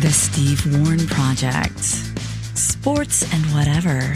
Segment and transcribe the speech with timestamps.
[0.00, 1.80] The Steve Warren Project.
[1.80, 4.14] Sports and whatever.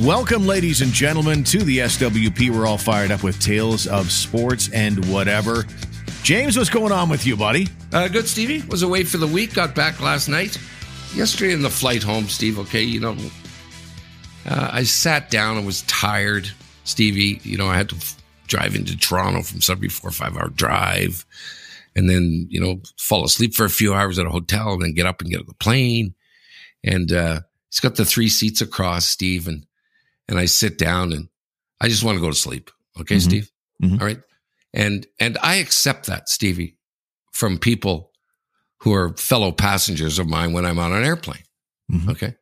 [0.00, 2.50] Welcome, ladies and gentlemen, to the SWP.
[2.50, 5.64] We're all fired up with tales of sports and whatever.
[6.22, 7.68] James, what's going on with you, buddy?
[7.92, 8.62] Uh, good, Stevie.
[8.68, 9.54] Was away for the week.
[9.54, 10.58] Got back last night.
[11.14, 12.58] Yesterday in the flight home, Steve.
[12.58, 13.16] Okay, you know,
[14.46, 15.56] uh, I sat down.
[15.58, 16.50] and was tired,
[16.84, 17.40] Stevie.
[17.44, 18.16] You know, I had to f-
[18.46, 21.24] drive into Toronto from Sudbury, four or five hour drive,
[21.94, 24.94] and then you know fall asleep for a few hours at a hotel, and then
[24.94, 26.14] get up and get on the plane.
[26.84, 29.66] And uh, it's got the three seats across, Steve, and
[30.28, 31.28] and I sit down and
[31.80, 32.70] I just want to go to sleep.
[33.00, 33.22] Okay, Mhm.
[33.22, 33.50] Steve.
[33.82, 34.00] Mhm.
[34.00, 34.20] All right,
[34.74, 36.76] and and I accept that, Stevie,
[37.32, 38.10] from people
[38.78, 41.44] who are fellow passengers of mine when I'm on an airplane.
[41.90, 42.08] Mhm.
[42.10, 42.34] Okay.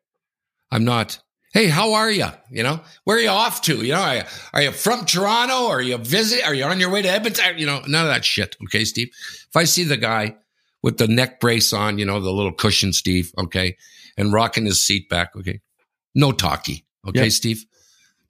[0.73, 1.21] I'm not,
[1.53, 2.27] hey, how are you?
[2.51, 3.77] You know, where are you off to?
[3.85, 4.23] You know, are you,
[4.53, 5.69] are you from Toronto?
[5.69, 6.45] Are you visit?
[6.47, 7.59] Are you on your way to Edmonton?
[7.59, 8.57] You know, none of that shit.
[8.65, 9.09] Okay, Steve.
[9.49, 10.37] If I see the guy
[10.83, 13.77] with the neck brace on, you know, the little cushion, Steve, okay,
[14.17, 15.61] and rocking his seat back, okay,
[16.15, 16.85] no talkie.
[17.07, 17.33] Okay, Yep.
[17.33, 17.65] Steve?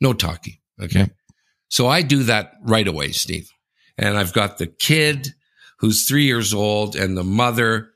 [0.00, 0.60] No talkie.
[0.80, 1.00] Okay.
[1.00, 1.10] Yep.
[1.68, 3.50] So I do that right away, Steve.
[3.98, 5.34] And I've got the kid
[5.78, 7.90] who's three years old and the mother.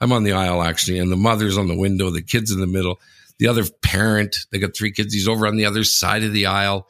[0.00, 2.66] I'm on the aisle actually, and the mother's on the window, the kid's in the
[2.66, 3.00] middle.
[3.38, 6.46] The other parent, they got three kids, he's over on the other side of the
[6.46, 6.88] aisle.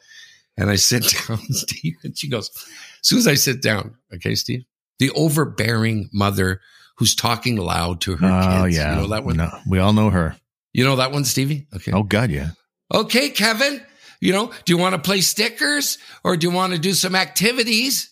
[0.57, 4.35] And I sit down, Steve, and she goes, as soon as I sit down, okay,
[4.35, 4.63] Steve,
[4.99, 6.59] the overbearing mother
[6.97, 8.75] who's talking loud to her Oh, kids.
[8.77, 8.95] yeah.
[8.95, 9.37] You know that one?
[9.37, 10.35] No, we all know her.
[10.73, 11.67] You know that one, Stevie?
[11.75, 11.91] Okay.
[11.93, 12.49] Oh, God, yeah.
[12.93, 13.81] Okay, Kevin,
[14.19, 17.15] you know, do you want to play stickers or do you want to do some
[17.15, 18.11] activities?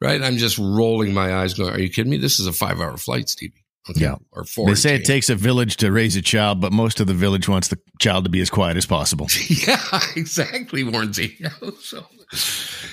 [0.00, 0.20] Right.
[0.20, 2.16] I'm just rolling my eyes going, are you kidding me?
[2.18, 3.63] This is a five hour flight, Stevie.
[3.90, 4.00] Okay.
[4.00, 4.16] Yeah.
[4.32, 4.68] Or four.
[4.68, 7.48] They say it takes a village to raise a child, but most of the village
[7.48, 9.28] wants the child to be as quiet as possible.
[9.48, 11.36] Yeah, exactly, Warrensy.
[11.80, 12.04] so,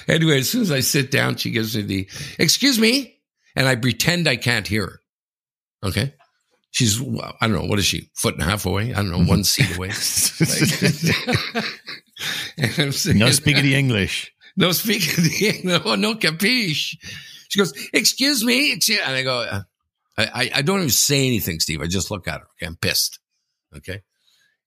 [0.08, 3.17] anyway, as soon as I sit down, she gives me the, excuse me.
[3.56, 5.00] And I pretend I can't hear her.
[5.84, 6.14] Okay.
[6.72, 8.09] She's, I don't know, what is she?
[8.16, 8.94] Foot and a half away?
[8.94, 9.89] I don't know, one seat away.
[12.57, 14.31] and I'm saying, no speaking the English.
[14.56, 16.96] no speaking, the no, no capiche.
[17.50, 18.72] She goes, excuse me.
[18.72, 19.63] Excuse, and I go, uh,
[20.33, 21.81] I, I, don't even say anything, Steve.
[21.81, 22.47] I just look at her.
[22.57, 22.65] Okay.
[22.65, 23.19] I'm pissed.
[23.75, 24.01] Okay.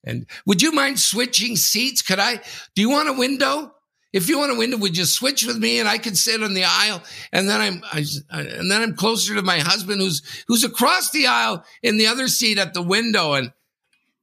[0.04, 2.02] And would you mind switching seats?
[2.02, 2.40] Could I,
[2.74, 3.72] do you want a window?
[4.12, 6.54] If you want a window, would you switch with me and I could sit on
[6.54, 7.02] the aisle?
[7.32, 11.26] And then I'm, I, and then I'm closer to my husband who's, who's across the
[11.26, 13.32] aisle in the other seat at the window.
[13.32, 13.52] And,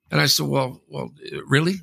[0.09, 1.09] and I said, well, well,
[1.45, 1.75] really?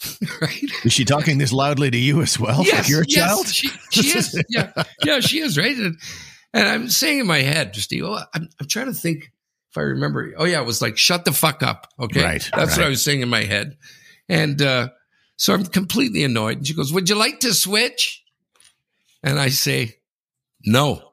[0.40, 0.62] right?
[0.84, 2.58] Is she talking this loudly to you as well?
[2.58, 3.48] like you're a child?
[3.48, 4.40] She, she is.
[4.48, 4.70] Yeah,
[5.04, 5.58] yeah, she is.
[5.58, 5.76] Right.
[5.76, 5.98] And,
[6.54, 9.32] and I'm saying in my head, Steve, oh, I'm, I'm trying to think
[9.70, 10.32] if I remember.
[10.36, 11.88] Oh yeah, it was like, shut the fuck up.
[12.00, 12.22] Okay.
[12.22, 12.86] Right, That's what.
[12.86, 13.76] I was saying in my head.
[14.28, 14.88] And, uh,
[15.36, 16.58] so I'm completely annoyed.
[16.58, 18.24] And she goes, would you like to switch?
[19.22, 19.96] And I say,
[20.64, 21.12] no.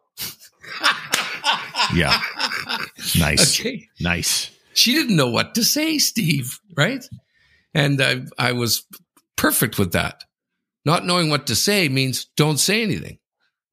[1.93, 2.19] Yeah.
[3.19, 3.59] Nice.
[3.59, 3.87] Okay.
[3.99, 4.49] Nice.
[4.73, 6.59] She didn't know what to say, Steve.
[6.75, 7.05] Right.
[7.73, 8.83] And I, I was
[9.35, 10.23] perfect with that.
[10.83, 13.19] Not knowing what to say means don't say anything,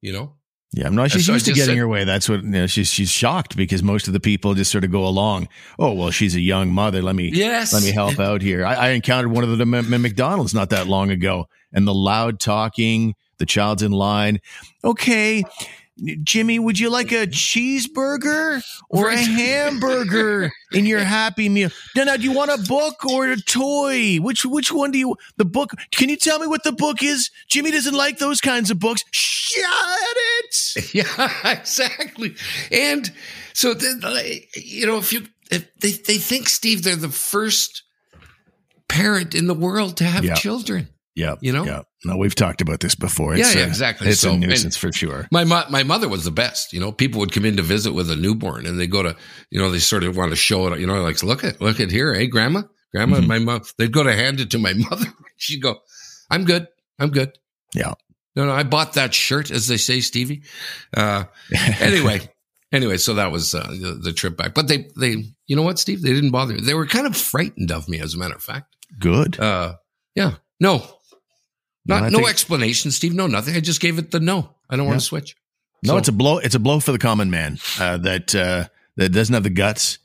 [0.01, 0.35] you know?
[0.75, 1.11] Yeah, I'm not.
[1.11, 2.03] She's So used to getting said- her way.
[2.03, 2.87] That's what you know, she's.
[2.89, 5.47] She's shocked because most of the people just sort of go along.
[5.77, 7.01] Oh well, she's a young mother.
[7.01, 7.73] Let me Yes.
[7.73, 8.65] let me help out here.
[8.65, 12.39] I, I encountered one of them at McDonald's not that long ago, and the loud
[12.39, 13.13] talking.
[13.39, 14.39] The child's in line.
[14.83, 15.43] Okay,
[16.23, 21.69] Jimmy, would you like a cheeseburger or a hamburger in your Happy Meal?
[21.95, 22.17] No, no.
[22.17, 24.17] Do you want a book or a toy?
[24.17, 25.15] Which which one do you?
[25.37, 25.71] The book.
[25.91, 27.29] Can you tell me what the book is?
[27.47, 29.03] Jimmy doesn't like those kinds of books.
[29.11, 30.93] Shut it.
[30.93, 32.35] Yeah, exactly.
[32.71, 33.11] And
[33.53, 34.01] so, then,
[34.55, 37.83] you know, if you, if they, they think, Steve, they're the first
[38.87, 40.33] parent in the world to have Yeah.
[40.35, 40.87] children.
[41.15, 41.63] Yeah, You know?
[41.63, 43.35] Yeah, no, we've talked about this before.
[43.35, 44.07] Yeah, yeah, exactly.
[44.09, 45.27] It's So, a nuisance for sure.
[45.31, 46.73] My mo- my mother was the best.
[46.73, 49.15] You know, people would come in to visit with a newborn, and they go to,
[49.51, 50.79] you know, they sort of want to show it.
[50.79, 53.17] You know, like look at look at here, hey, grandma, grandma.
[53.17, 53.27] Mhm.
[53.27, 53.61] My mom.
[53.77, 55.05] They'd go to hand it to my mother.
[55.37, 55.81] She'd go,
[56.31, 57.37] "I'm good, I'm good."
[57.75, 57.93] Yeah.
[58.35, 60.41] No, no, I bought that shirt, as they say, Stevie.
[60.97, 61.25] Uh,
[61.79, 62.27] anyway,
[62.71, 64.55] anyway, so that was uh, the, the trip back.
[64.55, 66.01] But they, they, you know what, Steve?
[66.01, 66.55] They didn't bother.
[66.55, 66.61] Me.
[66.61, 68.75] They were kind of frightened of me, as a matter of fact.
[68.99, 69.39] Good.
[69.39, 69.75] Uh,
[70.15, 70.83] yeah, No,
[71.85, 73.13] not no think- explanation, Steve.
[73.13, 73.55] No, nothing.
[73.55, 74.55] I just gave it the no.
[74.69, 75.35] I don't want to switch.
[75.83, 76.37] no, So- it's a blow.
[76.39, 79.99] It's a blow for the common man uh, that uh, that doesn't have the guts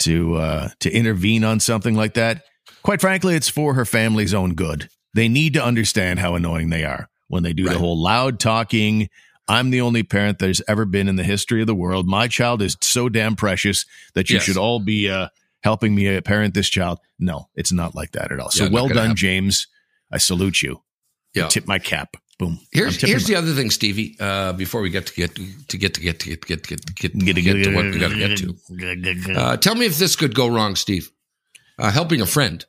[0.00, 2.44] to uh, to intervene on something like that.
[2.82, 4.88] Quite frankly, it's for her family's own good.
[5.14, 9.08] They need to understand how annoying they are when they do the whole loud talking.
[9.48, 12.06] I'm the only parent there's ever been in the history of the world.
[12.06, 13.84] My child is so damn precious
[14.14, 14.44] that you Yes.
[14.44, 15.28] should all be uh,
[15.62, 16.98] helping me parent this child.
[17.18, 18.50] No, it's not like that at all.
[18.50, 19.16] So Yeah, not well done, happen.
[19.16, 19.66] James.
[20.10, 20.80] I salute you.
[21.34, 21.48] Yeah.
[21.48, 22.16] Tip my cap.
[22.38, 22.58] Boom.
[22.72, 24.16] Here's here's the other thing, Stevie.
[24.18, 26.62] Uh, before we get to get to, to get to get to get to get
[26.64, 29.34] to get to get, to, get, get to what we got to get to.
[29.38, 31.10] Uh, tell me if this could go wrong, Steve.
[31.78, 32.64] Uh, helping a friend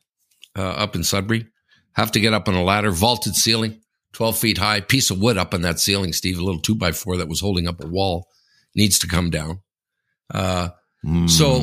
[0.57, 1.47] uh, up in Sudbury,
[1.93, 3.81] have to get up on a ladder, vaulted ceiling,
[4.11, 6.37] twelve feet high, piece of wood up on that ceiling, Steve.
[6.37, 8.27] A little two by four that was holding up a wall
[8.75, 9.59] needs to come down.
[10.33, 10.69] Uh,
[11.05, 11.59] Mm, so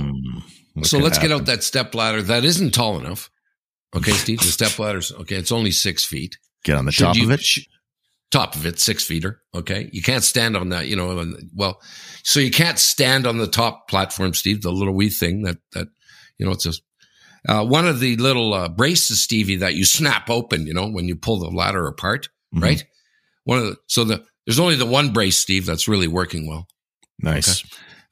[0.75, 3.31] what so let's get out that step ladder that isn't tall enough.
[3.97, 5.37] Okay, Steve, the step ladder's okay.
[5.37, 6.37] It's only six feet.
[6.65, 7.41] Get on the Should top you- of it.
[7.43, 7.67] sh-
[8.31, 9.37] top of it, six feeter.
[9.55, 9.91] Okay.
[9.93, 11.81] You can't stand on that, you know, and- well,
[12.23, 15.89] so you can't stand on the top platform, Steve, the little wee thing that, that,
[16.39, 16.83] you know, it's just,
[17.49, 21.09] uh, one of the little uh, braces, Stevie, that you snap open, you know, when
[21.09, 22.63] you pull the ladder apart, Mhm.
[22.63, 22.85] right?
[23.45, 26.69] One of the, so the, there's only the one brace, Steve, that's really working well.
[27.19, 27.65] Nice.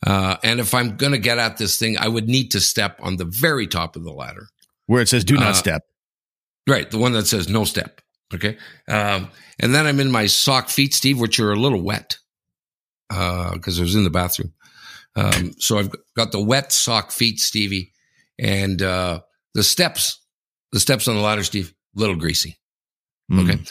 [0.06, 2.99] Uh, and if I'm going to get at this thing, I would need to step
[3.03, 4.47] on the very top of the ladder.
[4.87, 5.83] Where it says "Do not Uh, step."
[6.67, 8.00] Right, the one that says no step.
[8.35, 8.59] Okay,
[8.89, 12.19] um, and then I'm in my sock feet, Steve, which are a little wet
[13.09, 14.53] because I was in the bathroom.
[15.17, 17.93] Um, so I've got the wet sock feet, Stevie,
[18.39, 19.21] and uh,
[19.55, 20.21] the steps,
[20.73, 22.59] the steps on the ladder, Steve, little greasy.
[23.33, 23.43] Mm.
[23.43, 23.63] Okay,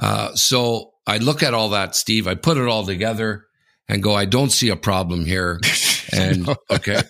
[0.00, 2.28] uh, so I look at all that, Steve.
[2.28, 3.46] I put it all together
[3.88, 5.60] and go, I don't see a problem here,
[6.12, 7.00] and okay,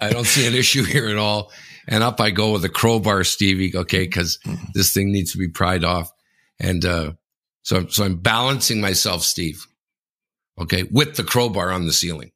[0.00, 1.52] I don't see an issue here at all.
[1.88, 3.76] And up I go with a crowbar, Stevie.
[3.76, 4.38] Okay, because
[4.74, 6.10] this thing needs to be pried off.
[6.58, 7.12] And uh,
[7.62, 9.66] so, so I'm balancing myself, Steve.
[10.58, 12.32] Okay, with the crowbar on the ceiling.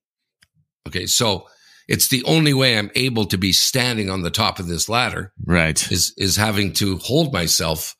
[0.86, 1.46] Okay, so
[1.88, 5.32] it's the only way I'm able to be standing on the top of this ladder
[5.44, 5.90] Right.
[5.90, 7.96] is is having to hold myself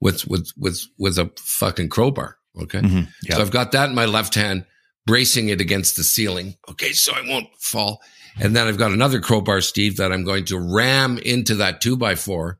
[0.00, 2.38] with with with with a fucking crowbar.
[2.60, 3.08] Okay, Mhm.
[3.22, 3.36] Yeah.
[3.36, 4.64] so I've got that in my left hand,
[5.06, 6.56] bracing it against the ceiling.
[6.70, 8.00] Okay, so I won't fall.
[8.40, 11.96] And then I've got another crowbar, Steve, that I'm going to ram into that two
[11.98, 12.58] by four.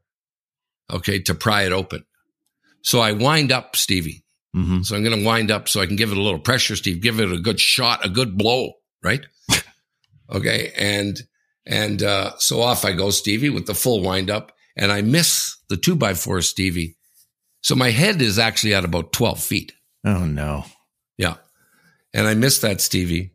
[0.93, 2.05] Okay, to pry it open.
[2.83, 4.25] So I wind up, Stevie.
[4.55, 4.85] Mhm.
[4.85, 7.01] So I'm going to wind up so I can give it a little pressure, Steve.
[7.01, 9.25] Give it a good shot, a good blow, right?
[10.31, 11.19] okay, and
[11.67, 15.57] and uh, so off I go, Stevie, with the full wind up, and I miss
[15.69, 16.97] the two by four, Stevie.
[17.63, 19.73] So my head is actually at about twelve feet.
[20.05, 20.65] Oh no.
[21.17, 21.35] Yeah,
[22.13, 23.33] and I miss that, Stevie,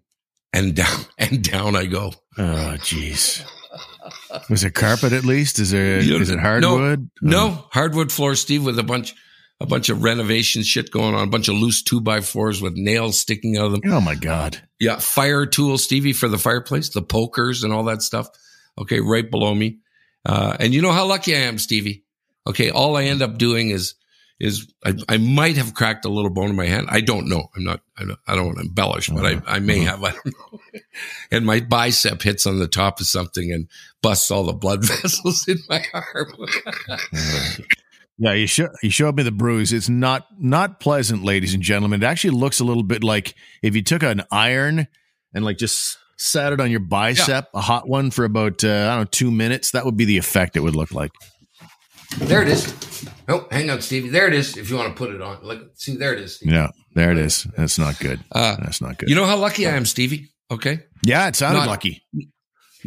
[0.53, 2.13] and down and down I go.
[2.37, 3.43] Oh jeez.
[4.49, 5.57] Was it carpet at least?
[5.59, 5.99] Is there?
[6.01, 7.09] You- Is it no, hardwood?
[7.21, 9.15] No hardwood floor, Steve, with a bunch
[9.59, 12.73] a bunch of renovation shit going on, a bunch of loose two by fours with
[12.75, 13.81] nails sticking out of them.
[13.91, 14.61] Oh my god.
[14.79, 18.27] Yeah, fire tools, Stevie, for the fireplace, the pokers and all that stuff.
[18.77, 19.79] Okay, right below me.
[20.25, 22.03] Uh, and you know how lucky I am, Stevie.
[22.45, 23.95] Okay, all I end up doing is
[24.39, 26.87] is I, I might have cracked a little bone in my hand.
[26.89, 27.49] I don't know.
[27.55, 27.81] I'm not.
[27.97, 30.03] I don't, I don't want to embellish, but I, I may have.
[30.03, 30.59] I don't know.
[31.29, 33.67] And my bicep hits on the top of something and
[34.01, 36.33] busts all the blood vessels in my arm.
[38.19, 39.71] Yeah, you show you showed me the bruise.
[39.73, 42.01] It's not not pleasant, ladies and gentlemen.
[42.01, 44.87] It actually looks a little bit like if you took an iron
[45.33, 48.95] and like just sat it on your bicep, a hot one for about uh, I
[48.95, 49.71] don't know two minutes.
[49.71, 51.11] That would be the effect it would look like.
[52.17, 52.73] there it is.
[53.27, 54.09] Oh, hang on, Stevie.
[54.09, 54.57] There it is.
[54.57, 56.37] If you want to put it on, look, see, there it is.
[56.37, 56.53] Stevie.
[56.55, 57.43] Yeah, there it is.
[57.55, 58.19] That's not good.
[58.31, 59.09] Uh, That's not good.
[59.09, 60.29] you know how lucky I am, Stevie.
[60.49, 62.01] Okay, yeah, it sounded not- lucky.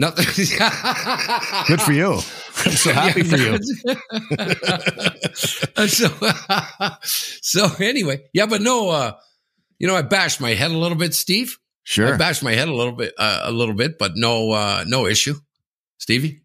[0.01, 0.25] Nothing.
[1.69, 2.15] Good for you.
[2.15, 3.59] I'm so happy for you.
[5.89, 6.09] so,
[7.03, 9.13] so anyway, yeah, but no, uh,
[9.79, 11.59] you know, I bashed my head a little bit, Steve.
[11.85, 14.85] Sure, I bashed my head a little bit, uh, a little bit, but no, uh,
[14.87, 15.35] no issue,
[15.99, 16.43] Stevie.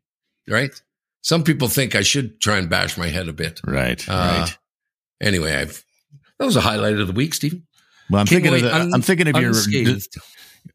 [0.47, 0.79] Right?
[1.21, 3.59] Some people think I should try and bash my head a bit.
[3.65, 4.03] Right.
[4.07, 4.57] Uh, right.
[5.19, 5.83] Anyway, I've
[6.37, 7.63] that was a highlight of the week, Stevie.
[8.11, 9.53] Well, I'm came thinking of the, un- I'm thinking of your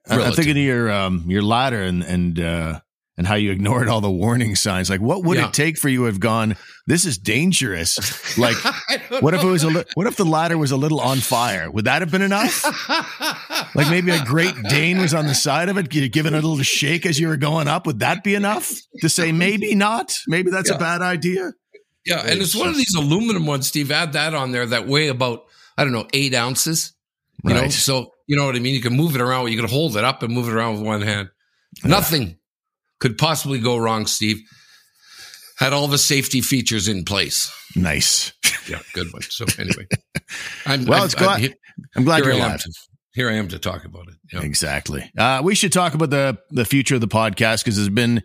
[0.06, 0.26] Unscathed.
[0.28, 2.80] I'm thinking of your um your ladder and and uh
[3.18, 4.88] and how you ignored all the warning signs.
[4.88, 5.48] Like, what would Yeah.
[5.48, 6.56] it take for you to have gone?
[6.86, 7.98] This is dangerous.
[8.38, 8.56] Like,
[9.20, 11.70] what if it was a li- what if the ladder was a little on fire?
[11.70, 12.64] Would that have been enough?
[13.74, 16.46] Like maybe a Great Dane was on the side of it, gi- giving it a
[16.46, 17.86] little shake as you were going up.
[17.86, 18.68] Would that be enough
[19.00, 20.12] to say maybe not?
[20.26, 20.76] Maybe that's Yeah.
[20.76, 21.52] a bad idea.
[22.04, 23.92] Yeah, and it's one of these aluminum ones, Steve.
[23.92, 25.44] Add that on there that weigh about
[25.78, 26.92] I don't know eight ounces.
[27.44, 27.72] You know, Right.
[27.72, 28.74] so you know what I mean.
[28.76, 29.50] You can move it around.
[29.50, 31.30] You can hold it up and move it around with one hand.
[31.84, 32.38] Nothing
[33.00, 34.38] could possibly go wrong, Steve.
[35.58, 37.52] Had all the safety features in place.
[37.76, 38.32] Nice.
[38.68, 39.22] Yeah, good one.
[39.22, 39.86] So anyway,
[40.64, 41.54] I'm Well, I'm- it's glad- I'm
[41.96, 42.60] I'm glad here you're I am alive.
[42.62, 42.72] to,
[43.14, 44.14] here I am to talk about it.
[44.32, 44.42] Yeah.
[44.42, 45.10] Exactly.
[45.18, 48.22] Uh, we should talk about the the future of the podcast because there's been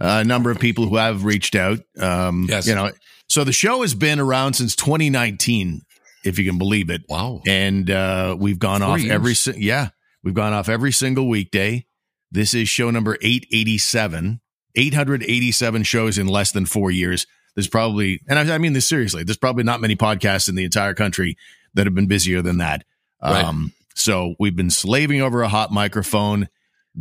[0.00, 1.78] a number of people who have reached out.
[2.00, 2.66] Um, Yes.
[2.66, 2.90] You know,
[3.28, 5.82] so the show has been around since 2019,
[6.26, 7.40] if you can believe it, Wow.
[7.46, 9.12] and uh, we've gone Four off years.
[9.12, 9.90] every si- yeah
[10.22, 11.86] we've gone off every single weekday.
[12.32, 14.40] This is show number 887.
[14.74, 17.26] 887 shows in less than four years.
[17.54, 20.64] There's probably, and I, I mean this seriously, there's probably not many podcasts in the
[20.64, 21.36] entire country
[21.74, 22.84] that have been busier than that.
[23.22, 23.44] Right.
[23.44, 26.48] Um, so we've been slaving over a hot microphone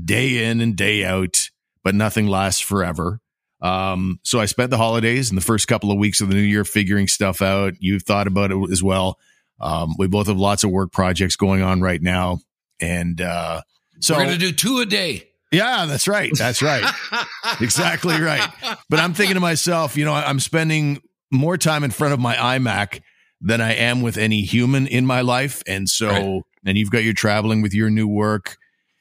[0.01, 1.50] day in and day out,
[1.84, 3.20] but nothing lasts forever.
[3.62, 6.41] Um, so I spent the holidays and the first couple of weeks of the new
[6.41, 7.74] year figuring stuff out.
[7.79, 9.17] You've thought about it as well.
[9.59, 12.39] Um, we both have lots of work projects going on right now.
[12.81, 13.62] And uh,
[14.01, 15.29] so We're going to do two a day.
[15.51, 16.31] yeah, that's right.
[16.38, 16.83] That's right.
[17.62, 18.47] exactly right.
[18.89, 22.35] But I'm thinking to myself, you know, I'm spending more time in front of my
[22.35, 23.01] iMac
[23.41, 25.63] than I am with any human in my life.
[25.67, 26.41] And so, Right.
[26.65, 28.57] and you've got your traveling with your new work,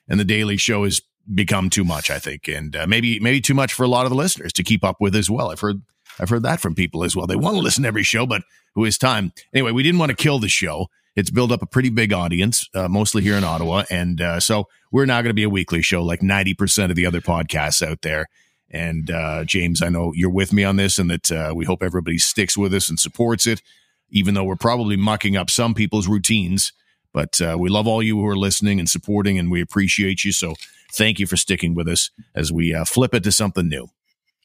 [0.08, 1.00] and the daily show has
[1.32, 4.10] become too much, I think, and uh, maybe maybe too much for a lot of
[4.10, 5.50] the listeners to keep up with as well.
[5.50, 5.82] I've heard
[6.18, 7.26] I've heard that from people as well.
[7.26, 8.42] They want to listen to every show, but
[8.74, 9.32] who has time?
[9.52, 10.88] Anyway, we didn't want to kill the show.
[11.16, 14.68] It's built up a pretty big audience, uh, mostly here in Ottawa, and uh, so
[14.90, 17.86] we're now going to be a weekly show, like ninety percent of the other podcasts
[17.86, 18.26] out there.
[18.70, 21.82] And uh, James, I know you're with me on this, and that uh, we hope
[21.82, 23.62] everybody sticks with us and supports it,
[24.10, 26.72] even though we're probably mucking up some people's routines.
[27.12, 30.32] But uh, we love all you who are listening and supporting, and we appreciate you.
[30.32, 30.56] So
[30.94, 33.88] thank you for sticking with us as we uh, flip it to something new.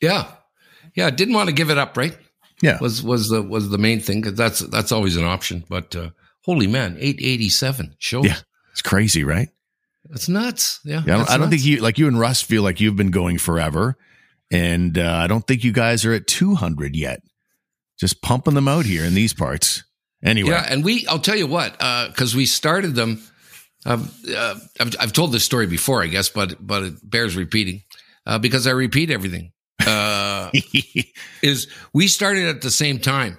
[0.02, 0.32] Yeah,
[0.96, 1.10] yeah.
[1.10, 2.18] Didn't want to give it up, right?
[2.62, 2.78] Yeah.
[2.82, 5.64] was was the was the main thing 'cause that's that's always an option.
[5.70, 6.10] But uh,
[6.44, 8.26] holy man, eight eighty seven shows.
[8.26, 8.38] Yeah.
[8.72, 9.50] It's crazy, right?
[10.10, 10.80] That's nuts.
[10.84, 12.80] Yeah, Yeah, I don't, that's I don't think you like you and Russ feel like
[12.80, 13.98] you've been going forever,
[14.52, 17.22] and uh, I don't think you guys are at 200 yet.
[18.00, 19.84] Just pumping them out here in these parts.
[20.24, 23.22] Anyway, Yeah, and we, I'll tell you what, because we started them.
[23.86, 27.84] Um, uh, I've, I've told this story before, I guess, but but it bears repeating
[28.26, 29.52] uh, because I repeat everything.
[29.86, 30.52] Uh,
[31.42, 33.38] is we started at the same time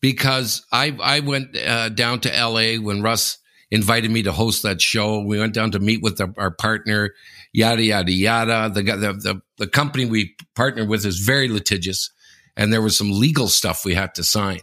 [0.00, 2.78] because I I went uh, down to L.A.
[2.78, 3.38] when Russ
[3.70, 5.20] invited me to host that show.
[5.20, 7.14] We went down to meet with our, our partner,
[7.52, 8.70] yada yada yada.
[8.72, 12.10] The, the the the company we partnered with is very litigious,
[12.56, 14.60] and there was some legal stuff we had to sign.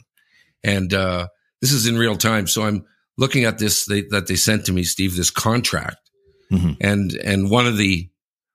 [0.64, 1.28] And uh,
[1.62, 2.86] this is in real time, so I'm
[3.18, 5.16] looking at this they, that they sent to me, Steve.
[5.16, 5.98] This contract,
[6.52, 6.78] Mhm.
[6.82, 8.10] and and one of the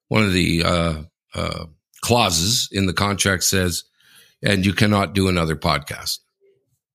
[0.09, 1.03] one of the uh,
[1.35, 1.67] uh,
[2.03, 3.85] clauses in the contract says,
[4.43, 6.19] and you cannot do another podcast.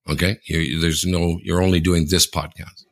[0.07, 2.83] Okay, you there's no, you're only doing this podcast.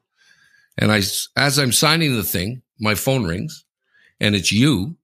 [0.80, 1.01] And I,
[1.38, 3.65] as I'm signing the thing, my phone rings,
[4.20, 4.98] and it's you,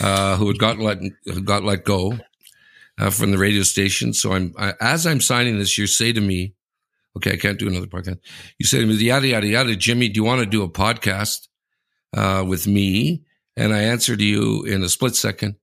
[0.00, 2.18] uh, who had got let who got let go
[2.98, 4.12] uh, from the radio station.
[4.12, 6.55] So I'm I, as I'm signing this, you say to me,
[7.16, 8.18] "Okay, I can't do another podcast."
[8.58, 11.48] You say to me, "Yada yada yada, Jimmy, do you want to do a podcast
[12.16, 13.24] uh, with me?"
[13.56, 15.56] And I answer to you in a split second,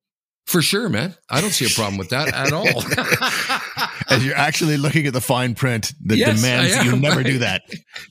[0.47, 1.15] "For sure, man.
[1.29, 2.67] I don't see a problem with that at all."
[4.09, 7.39] as you're actually looking at the fine print that Yes, demands that you never do
[7.39, 7.61] that.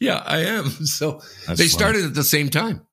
[0.01, 0.71] yeah, I am.
[0.71, 1.69] So That's they funny.
[1.69, 2.87] started at the same time,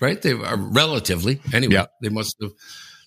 [0.00, 0.20] right?
[0.20, 1.74] They are relatively anyway.
[1.74, 1.86] Yeah.
[2.02, 2.50] They must have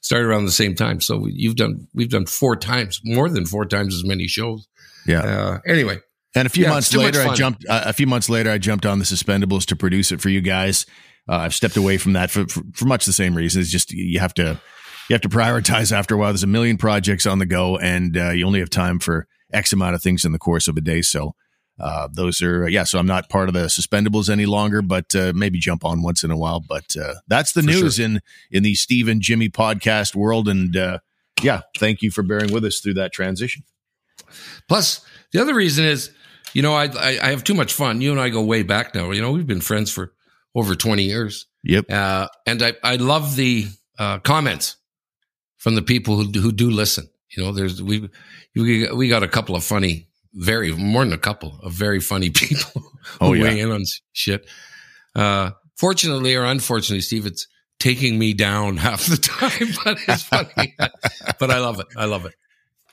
[0.01, 1.01] started around the same time.
[1.01, 4.67] So you've done we've done four times, more than four times as many shows.
[5.05, 5.21] Yeah.
[5.21, 5.99] Uh, anyway,
[6.35, 7.65] And a few Yeah, months it's too much later, I jumped.
[7.67, 10.41] Uh, a few months later, I jumped on the Suspendables to produce it for you
[10.41, 10.85] guys.
[11.27, 13.61] Uh, I've stepped away from that for, for for much the same reason.
[13.61, 14.59] It's just you have to
[15.09, 16.31] you have to prioritize after a while.
[16.31, 19.73] There's a million projects on the go, and uh, you only have time for X
[19.73, 21.01] amount of things in the course of a day.
[21.01, 21.33] So
[21.79, 22.83] uh, those are yeah.
[22.83, 26.23] So I'm not part of the Suspendables any longer, but uh, maybe jump on once
[26.23, 26.59] in a while.
[26.59, 28.21] But uh, that's the For news in
[28.51, 30.99] in the Steve and Jimmy podcast world, and uh,
[31.41, 33.63] yeah, thank you for bearing with us through that transition.
[34.67, 36.11] plus the other reason is,
[36.53, 38.01] you know, I, I I have too much fun.
[38.01, 39.11] You and I go way back now.
[39.11, 40.13] You know, we've been friends for
[40.55, 41.45] over twenty years.
[41.63, 41.91] Yep.
[41.91, 44.77] Uh, and I, I love the uh, comments
[45.57, 47.09] from the people who do, who do listen.
[47.35, 48.09] You know, there's we
[48.55, 52.29] we we got a couple of funny, very more than a couple of very funny
[52.33, 52.89] people who
[53.21, 53.43] Oh, yeah.
[53.43, 54.47] weigh in on shit.
[55.15, 57.47] Uh, fortunately or unfortunately, Steve, it's
[57.79, 60.75] taking me down half the time, but it's funny.
[61.39, 61.87] but I love it.
[61.97, 62.33] I love it.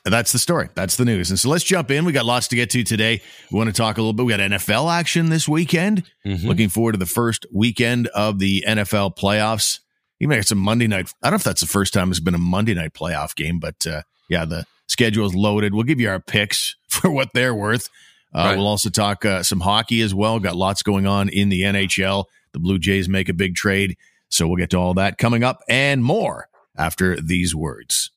[0.09, 0.69] That's the story.
[0.75, 1.29] That's the news.
[1.29, 2.05] And so let's jump in.
[2.05, 3.21] We got lots to get to today.
[3.51, 4.25] We want to talk a little bit.
[4.25, 6.03] We got NFL action this weekend.
[6.25, 6.47] Mm-hmm.
[6.47, 9.79] Looking forward to the first weekend of the NFL playoffs.
[10.19, 11.11] You may have some Monday night.
[11.21, 13.59] I don't know if that's the first time it's been a Monday night playoff game,
[13.59, 15.73] but uh, yeah, the schedule is loaded.
[15.73, 17.89] We'll give you our picks for what they're worth.
[18.33, 18.57] Uh, Right.
[18.57, 20.39] We'll also talk uh, some hockey as well.
[20.39, 22.25] Got lots going on in the NHL.
[22.53, 23.97] The Blue Jays make a big trade.
[24.29, 28.11] So we'll get to all that coming up and more after these words.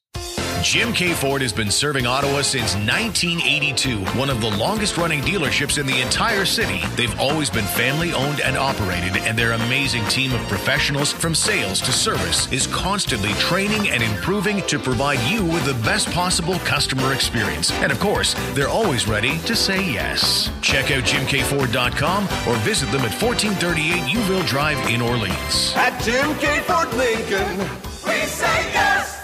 [0.63, 5.79] Jim Keay Ford has been serving Ottawa since 1982, one of the longest running dealerships
[5.79, 6.81] in the entire city.
[6.97, 11.81] They've always been family owned and operated, and their amazing team of professionals from sales
[11.81, 17.15] to service is constantly training and improving to provide you with the best possible customer
[17.15, 17.73] experience.
[17.73, 20.51] And of course, they're always ready to say yes.
[20.61, 25.73] Check out jimkford.com or visit them at 1438 Youville Drive in Orleans.
[25.75, 27.59] At Jim Keay Ford Lincoln,
[28.07, 29.20] we say yes.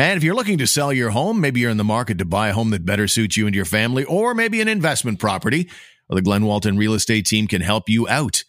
[0.00, 2.48] And if you're looking to sell your home, maybe you're in the market to buy
[2.48, 5.68] a home that better suits you and your family, or maybe an investment property,
[6.08, 8.44] or the Glenn Walton real estate team can help you out.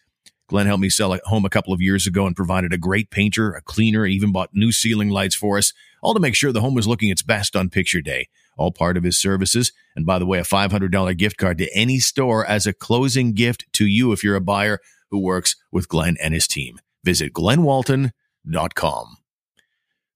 [0.47, 3.11] Glenn helped me sell a home a couple of years ago and provided a great
[3.11, 6.61] painter, a cleaner, even bought new ceiling lights for us, all to make sure the
[6.61, 8.29] home was looking its best on picture day.
[8.57, 9.73] All part of his services.
[9.93, 13.65] And by the way, a $500 gift card to any store as a closing gift
[13.73, 14.79] to you if you're a buyer
[15.09, 16.79] who works with Glenn and his team.
[17.03, 19.17] Visit glennwalton.com.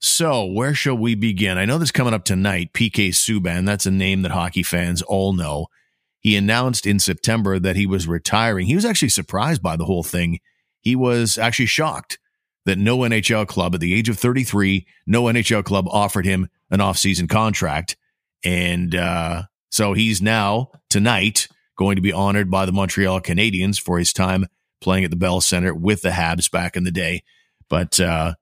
[0.05, 1.57] So, where shall we begin?
[1.57, 2.73] I know this coming up tonight.
[2.73, 5.65] PK Subban, that's a name that hockey fans all know.
[6.19, 8.67] He announced in September that he was retiring.
[8.67, 10.41] He was actually surprised by the whole thing.
[10.79, 12.19] He was actually shocked
[12.65, 16.81] that no NHL club at the age of 33, no NHL club offered him an
[16.81, 17.97] offseason contract.
[18.43, 21.47] And uh, so he's now, tonight,
[21.79, 24.45] going to be honored by the Montreal Canadiens for his time
[24.81, 27.23] playing at the Bell Center with the Habs back in the day.
[27.69, 28.35] But uh,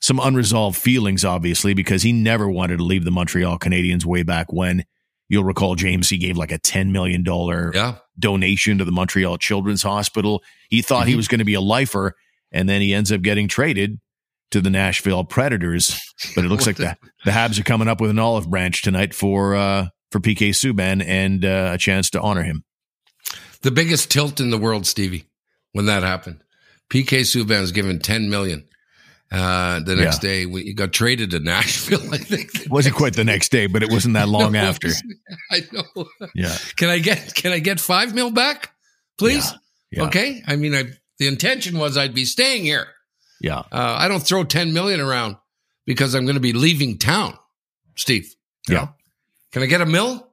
[0.00, 4.52] some unresolved feelings, obviously, because he never wanted to leave the Montreal Canadiens way back
[4.52, 4.84] when.
[5.28, 7.24] You'll recall, James, he gave like a $10 million
[7.74, 7.96] Yeah.
[8.18, 10.42] donation to the Montreal Children's Hospital.
[10.68, 11.16] He thought he Mhm.
[11.16, 12.14] was going to be a lifer,
[12.52, 13.98] and then he ends up getting traded
[14.52, 15.98] to the Nashville Predators.
[16.36, 19.12] But it looks like the, the Habs are coming up with an olive branch tonight
[19.14, 22.62] for uh, for PK Subban and uh, a chance to honor him.
[23.62, 25.24] The biggest tilt in the world, Stevie,
[25.72, 26.42] when that happened.
[26.88, 28.68] PK Subban was given 10 million.
[29.32, 32.00] Uh, the next day, we got traded to Nashville.
[32.14, 34.88] I think It wasn't quite the next day, but it wasn't that long No, after.
[35.50, 36.06] I know.
[36.34, 38.70] Yeah, Can I get Can I get five mil back,
[39.18, 39.52] please?
[39.90, 40.04] Yeah.
[40.04, 40.42] Okay.
[40.46, 40.84] I mean, I
[41.18, 42.86] the intention was I'd be staying here.
[43.40, 45.36] yeah, Uh, I don't throw 10 million around
[45.86, 47.36] because I'm going to be leaving town,
[47.96, 48.32] Steve.
[48.68, 48.88] yeah.
[49.52, 50.28] Can I get a mill?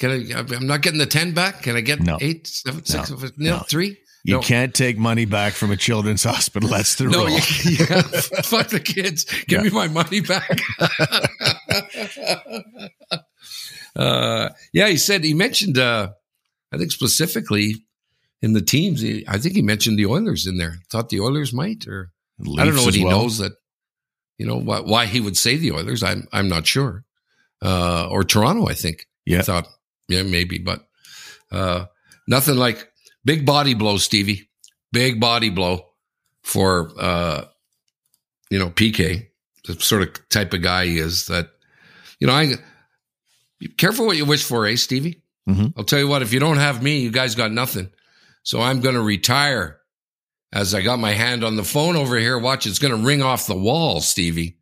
[0.00, 0.38] Can I?
[0.56, 1.62] I'm not getting the 10 back.
[1.62, 2.18] Can I get No.
[2.20, 3.16] eight, seven, six, No.
[3.38, 3.58] nil, No.
[3.68, 3.96] three?
[4.26, 4.40] You No.
[4.40, 6.70] can't take money back from a children's hospital.
[6.70, 7.30] That's the No, rule.
[7.34, 8.00] yeah,
[8.42, 9.24] fuck the kids.
[9.46, 10.60] Give me my money back.
[13.96, 15.78] uh, yeah, he said he mentioned.
[15.78, 16.10] Uh,
[16.72, 17.76] I think specifically
[18.42, 19.00] in the teams.
[19.00, 20.78] He, I think he mentioned the Oilers in there.
[20.90, 23.22] Thought the Oilers might, or I don't know Leafs what he well.
[23.22, 23.52] knows that.
[24.38, 26.02] You know why, why he would say the Oilers.
[26.02, 27.04] I'm I'm not sure.
[27.62, 29.06] Uh, or Toronto, I think.
[29.24, 29.38] Yeah.
[29.38, 29.68] I thought
[30.08, 30.84] yeah maybe, but
[31.52, 31.86] uh,
[32.26, 32.88] nothing like
[33.24, 34.48] big body blow, Stevie.
[34.92, 35.86] Big body blow
[36.42, 37.44] for uh,
[38.50, 39.26] you know PK,
[39.66, 41.26] the sort of type of guy he is.
[41.26, 41.48] That
[42.20, 42.54] you know, I
[43.76, 45.22] careful what you wish for, eh, Stevie.
[45.48, 45.74] Mhm.
[45.76, 46.22] I'll tell you what.
[46.22, 47.90] If you don't have me, you guys got nothing.
[48.42, 49.80] So I'm going to retire.
[50.52, 53.22] As I got my hand on the phone over here, watch it's going to ring
[53.22, 54.58] off the wall, Stevie,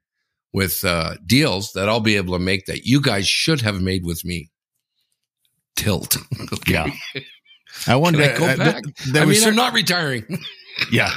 [0.51, 4.03] with uh, deals that I'll be able to make that you guys should have made
[4.07, 4.51] with me.
[5.77, 6.16] Tilt.
[6.66, 6.87] Yeah.
[7.87, 8.22] I wonder.
[8.22, 8.82] I go th- back?
[9.12, 10.24] there I was mean, cer- I'm not retiring.
[10.90, 11.11] Yeah.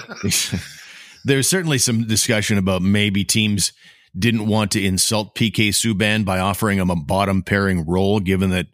[1.23, 3.71] There's certainly some discussion about maybe teams
[4.19, 8.67] didn't want to insult PK Subban by offering him a bottom pairing role, given that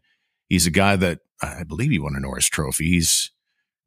[0.49, 2.89] he's a guy that I believe he won a Norris Trophy.
[2.89, 3.31] He's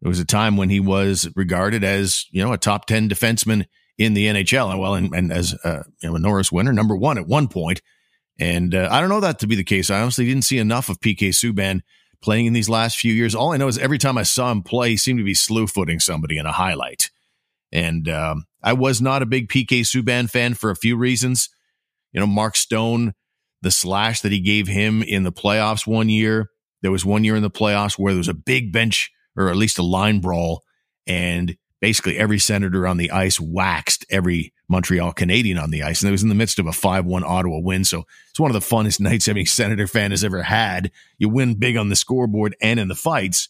[0.00, 3.66] there was a time when he was regarded as you know a top ten defenseman
[3.98, 6.96] in the NHL, and well, and, and as uh, you know, a Norris winner, number
[6.96, 7.82] one at one point.
[8.38, 9.90] And uh, I don't know that to be the case.
[9.90, 11.80] I honestly didn't see enough of PK Subban
[12.24, 13.34] playing in these last few years.
[13.34, 15.66] All I know is every time I saw him play, he seemed to be slew
[15.66, 17.10] footing somebody in a highlight.
[17.70, 21.50] And um, I was not a big PK Subban fan for a few reasons.
[22.12, 23.12] You know, Mark Stone,
[23.60, 26.48] the slash that he gave him in the playoffs one year.
[26.80, 29.56] There was one year in the playoffs where there was a big bench or at
[29.56, 30.62] least a line brawl,
[31.06, 36.02] and basically every senator on the ice waxed every Montreal Canadien on the ice.
[36.02, 37.84] And it was in the midst of a 5 1 Ottawa win.
[37.84, 40.90] So it's one of the funnest nights any Senator fan has ever had.
[41.18, 43.48] You win big on the scoreboard and in the fights.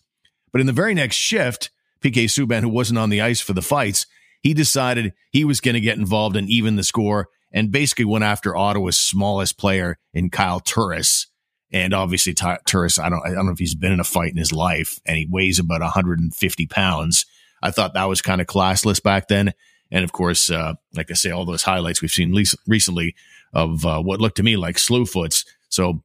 [0.53, 3.63] But in the very next shift, PK Subban, who wasn't on the ice for the
[3.63, 4.07] fights,
[4.41, 8.25] he decided he was going to get involved and even the score and basically went
[8.25, 11.29] after Ottawa's smallest player in Kyle Turris.
[11.73, 14.31] And obviously, Ty- Turris, I don't, I don't know if he's been in a fight
[14.31, 17.27] in his life, and he weighs about 150 pounds.
[17.63, 19.55] I thought that was kind of classless back then.
[19.91, 23.15] And of course, uh, like I say, all those highlights we've seen le- recently
[23.53, 25.45] of uh, what looked to me like Slewfoots.
[25.69, 26.03] So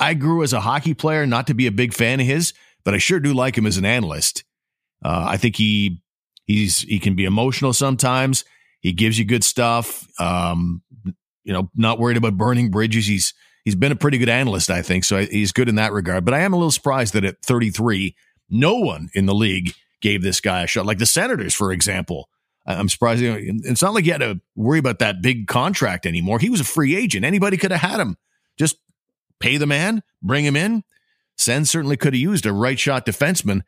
[0.00, 2.52] I grew as a hockey player, not to be a big fan of his,
[2.84, 4.44] but I sure do like him as an analyst.
[5.04, 6.02] Uh, I think he
[6.46, 8.44] he's he can be emotional sometimes.
[8.80, 10.06] He gives you good stuff.
[10.20, 10.82] Um,
[11.44, 13.06] you know, not worried about burning bridges.
[13.06, 15.04] He's he's been a pretty good analyst, I think.
[15.04, 16.24] So he's good in that regard.
[16.24, 18.14] But I am a little surprised that at 33,
[18.50, 20.86] no one in the league gave this guy a shot.
[20.86, 22.28] Like the Senators, for example.
[22.64, 23.22] I'm surprised.
[23.22, 26.38] It's not like you had to worry about that big contract anymore.
[26.38, 27.24] He was a free agent.
[27.24, 28.16] Anybody could have had him.
[28.58, 28.76] Just
[29.40, 30.84] pay the man, bring him in.
[31.36, 33.62] Sens certainly could have used a right shot defenseman,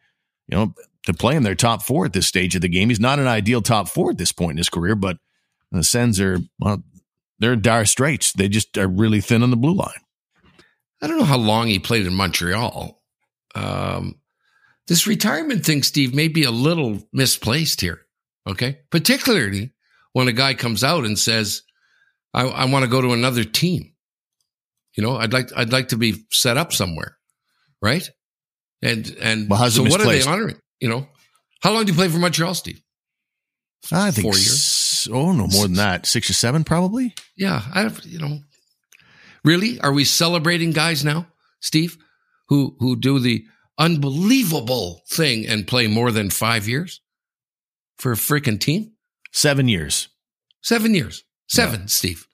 [0.46, 0.74] you know,
[1.06, 2.88] to play in their top four at this stage of the game.
[2.88, 5.18] He's not an ideal top four at this point in his career, but
[5.72, 6.82] the Sens are, well,
[7.40, 8.32] they're in dire straits.
[8.32, 10.00] They just are really thin on the blue line.
[11.02, 13.02] I don't know how long he played in Montreal.
[13.56, 14.20] Um,
[14.86, 18.03] this retirement thing, Steve, may be a little misplaced here.
[18.46, 18.78] Okay.
[18.90, 19.72] Particularly
[20.12, 21.62] when a guy comes out and says,
[22.32, 23.92] I, I want to go to another team.
[24.96, 27.16] You know, I'd like, I'd like to be set up somewhere.
[27.82, 28.08] Right.
[28.82, 30.56] And, and Well, so what are they honoring?
[30.80, 31.08] You know,
[31.62, 32.80] how long do you play for Montreal, Steve?
[33.92, 35.08] I think Four years?
[35.10, 36.06] Oh no, more than that.
[36.06, 37.14] Six or seven, probably.
[37.36, 37.62] Yeah.
[37.74, 38.38] I have, you know,
[39.44, 39.80] really?
[39.80, 41.26] Are we celebrating guys now,
[41.60, 41.98] Steve,
[42.48, 43.44] who, who do the
[43.78, 47.00] unbelievable thing and play more than five years
[47.98, 48.92] for a freaking team?
[49.32, 50.08] Seven years.
[50.62, 51.24] Seven years.
[51.48, 52.26] Seven, Steve.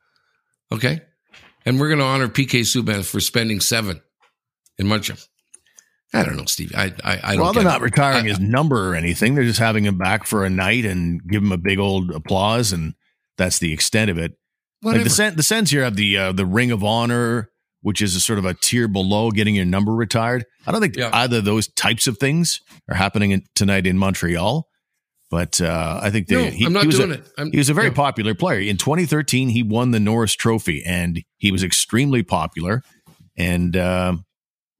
[0.73, 1.01] Okay.
[1.66, 4.01] And we're going to honor PK Subban for spending seven
[4.79, 5.18] in Montreal.
[6.12, 6.73] I don't know, Steve.
[6.77, 7.85] I, I, I don't well, they're not it.
[7.85, 9.35] retiring I- his number or anything.
[9.35, 12.73] They're just having him back for a night and give him a big old applause,
[12.73, 12.94] and
[13.38, 14.33] that's the extent of it.
[14.83, 17.51] Like the sen- the Sens here of the uh, the Ring of Honor,
[17.83, 20.46] which is a sort of a tier below getting your number retired.
[20.66, 21.11] I don't think Yeah.
[21.12, 24.66] either of those types of things are happening in, tonight in Montreal,
[25.31, 27.29] but uh, I think they, no, he, I'm not he was doing a, it.
[27.38, 27.95] I'm, He was a very no.
[27.95, 28.61] popular player.
[28.61, 32.83] In 2013, he won the Norris Trophy, and he was extremely popular.
[33.37, 34.25] And um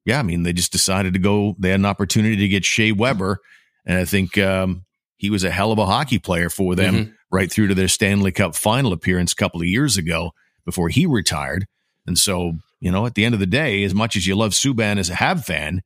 [0.07, 1.55] yeah, I mean, they just decided to go.
[1.59, 3.39] They had an opportunity to get Shea Weber,
[3.85, 4.87] and I think um,
[5.19, 7.13] he was a hell of a hockey player for them Mhm.
[7.31, 10.33] right through to their Stanley Cup final appearance a couple of years ago
[10.65, 11.67] before he retired.
[12.07, 14.53] And so, you know, at the end of the day, as much as you love
[14.53, 15.83] Subban as a Hab fan,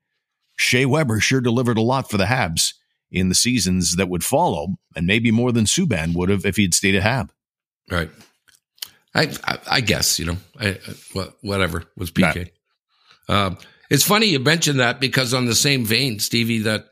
[0.57, 2.73] Shea Weber sure delivered a lot for the Habs
[3.15, 6.75] in the seasons that would follow, and maybe more than Subban would have if he'd
[6.75, 7.33] stayed at Hab.
[7.91, 8.11] Right.
[9.15, 10.71] I, I, I guess, you know, I,
[11.17, 12.51] I, whatever was PK.
[13.29, 13.57] Um,
[13.89, 16.87] it's funny you mentioned that because on the same vein, Stevie, that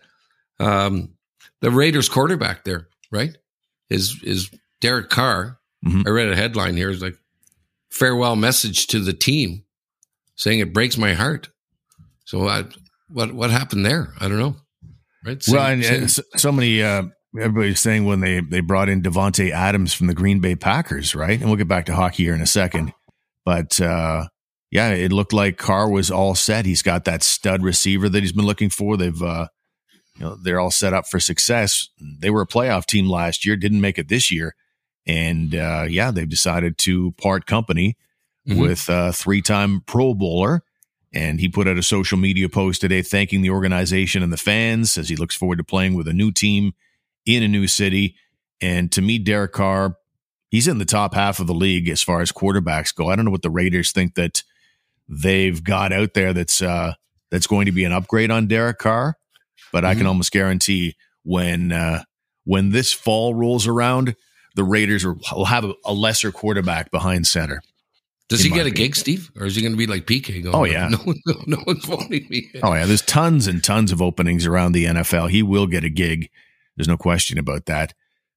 [0.61, 1.15] um,
[1.61, 3.37] the Raiders quarterback there, right,
[3.91, 5.59] is is Derek Carr.
[5.85, 6.07] Mhm.
[6.07, 6.91] I read a headline here.
[6.91, 7.19] It's like
[7.91, 9.65] farewell message to the team,
[10.37, 11.49] saying it breaks my heart.
[12.25, 12.65] So I,
[13.09, 14.15] what what happened there?
[14.21, 14.57] I don't know.
[15.25, 15.43] Right.
[15.43, 17.05] Same- well, and, and so, so many uh,
[17.39, 21.39] everybody's saying when they they brought in Davante Adams from the Green Bay Packers, right?
[21.39, 22.93] And we'll get back to hockey here in a second,
[23.45, 24.27] but uh,
[24.71, 26.67] yeah, it looked like Carr was all set.
[26.67, 28.97] He's got that stud receiver that he's been looking for.
[28.97, 29.49] They've uh,
[30.17, 31.89] you know they're all set up for success.
[32.21, 34.55] They were a playoff team last year, didn't make it this year,
[35.07, 37.97] and uh, yeah, they've decided to part company
[38.49, 38.61] Mhm.
[38.61, 40.65] with a three-time Pro Bowler.
[41.14, 44.96] And he put out a social media post today thanking the organization and the fans
[44.96, 46.72] as he looks forward to playing with a new team
[47.27, 48.16] in a new city.
[48.62, 49.96] And to me, Derek Carr,
[50.51, 53.09] he's in the top half of the league as far as quarterbacks go.
[53.09, 54.42] I don't know what the Raiders think that
[55.09, 56.94] they've got out there that's uh,
[57.31, 59.16] that's going to be an upgrade on Derek Carr,
[59.72, 60.09] but I can Mhm.
[60.09, 60.94] almost guarantee
[61.25, 62.05] when uh,
[62.44, 64.16] when this fall rolls around,
[64.55, 67.62] the Raiders will have a lesser quarterback behind center.
[68.29, 70.43] Does he get a gig, Steve, or is he going to be like PK?
[70.43, 70.89] Going, Oh, yeah.
[70.91, 72.51] no, no, no one's voting me.
[72.63, 75.31] Oh yeah, there's tons and tons of openings around the NFL.
[75.31, 76.31] He will get a gig.
[76.77, 77.93] There's no question about that.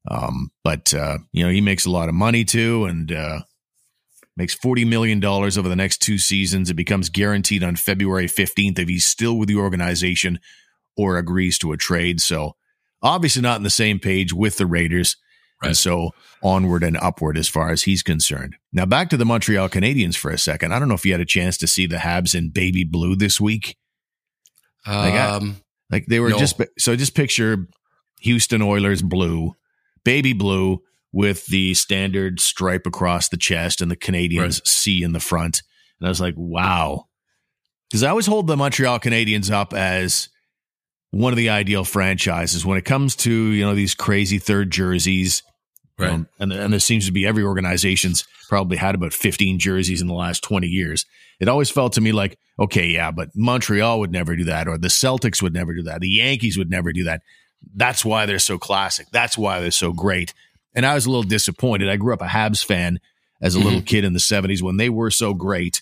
[0.10, 3.42] Um, but uh, you know, he makes a lot of money too, and uh,
[4.36, 6.70] makes forty million dollars over the next two seasons.
[6.70, 10.40] It becomes guaranteed on February 15th if he's still with the organization
[10.98, 12.22] or agrees to a trade.
[12.22, 12.56] So
[13.02, 15.18] obviously not on the same page with the Raiders.
[15.64, 16.12] And so
[16.44, 18.56] onward and upward as far as he's concerned.
[18.74, 20.74] Now back to the Montreal Canadiens for a second.
[20.74, 23.16] I don't know if you had a chance to see the Habs in baby blue
[23.16, 23.76] this week.
[24.86, 25.58] got- Um,
[25.92, 26.40] Like they were No.
[26.40, 27.68] just so just picture
[28.22, 29.56] Houston Oilers blue,
[30.04, 34.68] baby blue with the standard stripe across the chest and the Canadiens Right.
[34.68, 35.62] C in the front.
[36.00, 37.06] And I was like, wow.
[37.90, 40.30] Because I always hold the Montreal Canadiens up as
[41.12, 45.44] one of the ideal franchises when it comes to, you know, these crazy third jerseys.
[45.98, 46.26] right.
[46.40, 50.14] and, and there seems to be every organization's probably had about 15 jerseys in the
[50.14, 51.06] last 20 years.
[51.40, 54.78] It always felt to me like, okay, yeah, but Montreal would never do that, or
[54.78, 56.02] the Celtics would never do that.
[56.02, 57.22] The Yankees would never do that.
[57.76, 59.08] That's why they're so classic.
[59.12, 60.34] That's why they're so great.
[60.76, 61.90] And I was a little disappointed.
[61.90, 63.00] I grew up a Habs fan
[63.42, 63.86] as a little mm-hmm.
[63.86, 65.82] kid in the 70s when they were so great.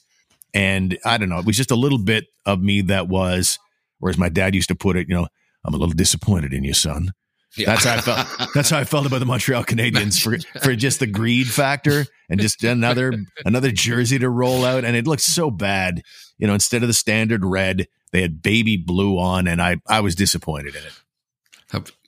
[0.53, 3.59] And I don't know, it was just a little bit of me that was,
[4.03, 5.27] or as my dad used to put it, you know,
[5.63, 7.13] I'm a little disappointed in you, son.
[7.55, 7.67] Yeah.
[7.67, 8.49] That's how I felt.
[8.53, 12.39] That's how I felt about the Montreal Canadiens for for just the greed factor and
[12.39, 13.13] just another
[13.45, 16.01] another jersey to roll out, and it looked so bad.
[16.37, 20.01] You know, instead of the standard red, they had baby blue on, and I I
[20.01, 20.93] was disappointed in it.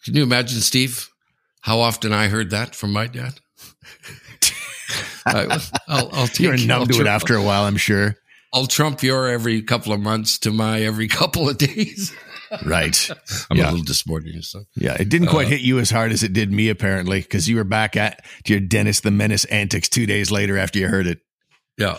[0.04, 1.10] Can you imagine, Steve,
[1.62, 3.40] how often I heard that from my dad?
[5.26, 8.16] I, I'll, I'll take, You're numb I'll to it after a while, I'm sure.
[8.56, 12.12] I'll trump your every couple of months to my every couple of days.
[12.65, 13.10] Right?
[13.52, 13.65] I'm Yeah.
[13.65, 14.65] a little disappointed in you.
[14.76, 17.50] Yeah, it didn't quite Uh, hit you as hard as it did me, apparently, because
[17.50, 21.06] you were back at your Dennis the Menace antics two days later after you heard
[21.08, 21.20] it.
[21.78, 21.98] Yeah.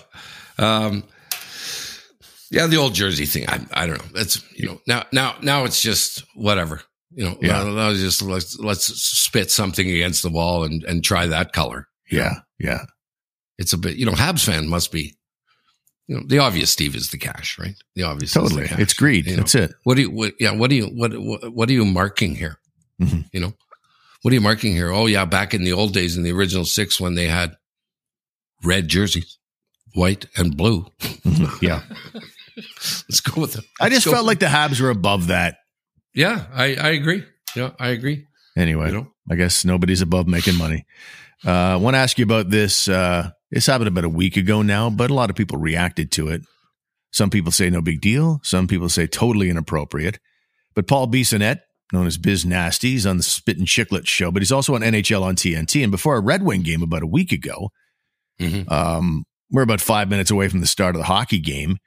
[0.59, 1.05] Um,
[2.51, 3.49] Yeah, the old jersey thing.
[3.49, 4.11] I, I don't know.
[4.15, 6.81] That's you know now now now it's just whatever.
[7.11, 7.65] You know, Yeah.
[7.65, 11.89] Now, just let's let's spit something against the wall and and try that color.
[12.11, 12.85] Yeah, yeah.
[13.59, 13.97] It's a bit.
[13.97, 15.17] You know, Habs fan must be.
[16.09, 17.75] You know, the obvious Steve is the cash, right?
[17.97, 18.69] The obvious, the Totally.
[18.69, 18.79] cash.
[18.79, 19.27] It's greed.
[19.27, 19.37] You know?
[19.39, 19.73] That's it.
[19.85, 20.11] What do you?
[20.11, 20.53] What, yeah.
[20.53, 20.87] What do you?
[20.87, 21.53] What, what?
[21.53, 22.59] What are you marking here?
[23.03, 23.25] Mhm.
[23.33, 23.53] You know,
[24.23, 24.91] what are you marking here?
[24.91, 27.57] Oh yeah, back in the old days in the original six when they had
[28.65, 29.39] red jerseys,
[29.95, 30.87] white and blue.
[31.61, 31.83] Yeah.
[32.57, 33.65] Let's go with it.
[33.81, 35.59] I just felt like the Habs were above that.
[36.15, 37.25] Yeah, I I agree.
[37.55, 38.27] Yeah, I agree.
[38.57, 39.13] Anyway, You know?
[39.31, 40.87] I guess nobody's above making money.
[41.45, 42.89] Uh, I want to ask you about this.
[42.89, 46.29] Uh, this happened about a week ago now, but a lot of people reacted to
[46.29, 46.43] it.
[47.13, 48.41] Some people say no big deal.
[48.43, 50.19] Some people say totally inappropriate.
[50.75, 51.61] But Paul Bissonnette,
[51.93, 54.83] known as Biz Nasty, he's on the Spit and Chiclet show, but he's also on
[54.83, 55.83] NHL on TNT.
[55.83, 57.71] And before a Red Wing game about a week ago,
[58.41, 58.71] Mhm.
[58.71, 61.79] um, we're about five minutes away from the start of the hockey game.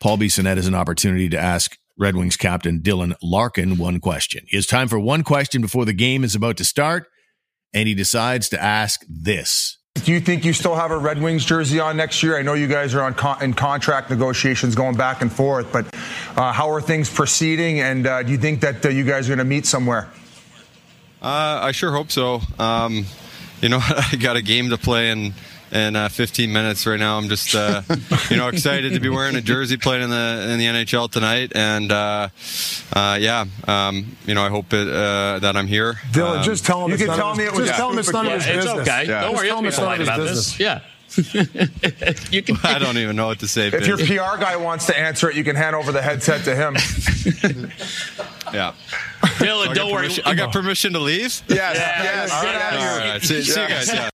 [0.00, 4.44] Paul Bissonnette has an opportunity to ask Red Wings captain Dylan Larkin one question.
[4.48, 7.06] He has time for one question before the game is about to start,
[7.72, 9.78] and he decides to ask this.
[10.06, 12.38] Do you think you still have a Red Wings jersey on next year?
[12.38, 15.92] I know you guys are on con- in contract negotiations going back and forth, but
[16.36, 17.80] uh, how are things proceeding?
[17.80, 20.08] And uh, do you think that uh, you guys are going to meet somewhere?
[21.20, 22.40] Uh, I sure hope so.
[22.56, 23.06] Um,
[23.60, 25.34] you know, I got a game to play in
[25.72, 27.18] in uh, 15 minutes right now.
[27.18, 27.82] I'm just uh,
[28.30, 31.52] you know excited to be wearing a jersey playing in the in the NHL tonight,
[31.54, 32.28] and uh,
[32.92, 35.94] uh, yeah, um, you know, I hope it, uh, that I'm here.
[36.12, 36.90] Dylan, Um, just tell him.
[36.92, 38.64] you can tell me his- it was Just tell him it's none of Yeah, his
[38.64, 39.04] it's okay.
[39.08, 39.20] Yeah.
[39.22, 39.48] Don't Just worry.
[39.48, 40.46] tell him Be it's none of his about business.
[40.52, 40.60] this.
[40.60, 40.80] Yeah.
[42.30, 42.56] you can.
[42.64, 43.68] I don't even know what to say.
[43.68, 46.54] If your PR guy wants to answer it, you can hand over the headset to
[46.54, 46.74] him.
[48.52, 48.72] yeah,
[49.38, 50.10] Dylan, I got don't worry.
[50.26, 51.42] I got permission to leave.
[51.48, 52.32] Yes, yes.
[52.32, 53.22] All right, all right.
[53.22, 53.92] See, see you guys.
[53.92, 54.10] Yeah.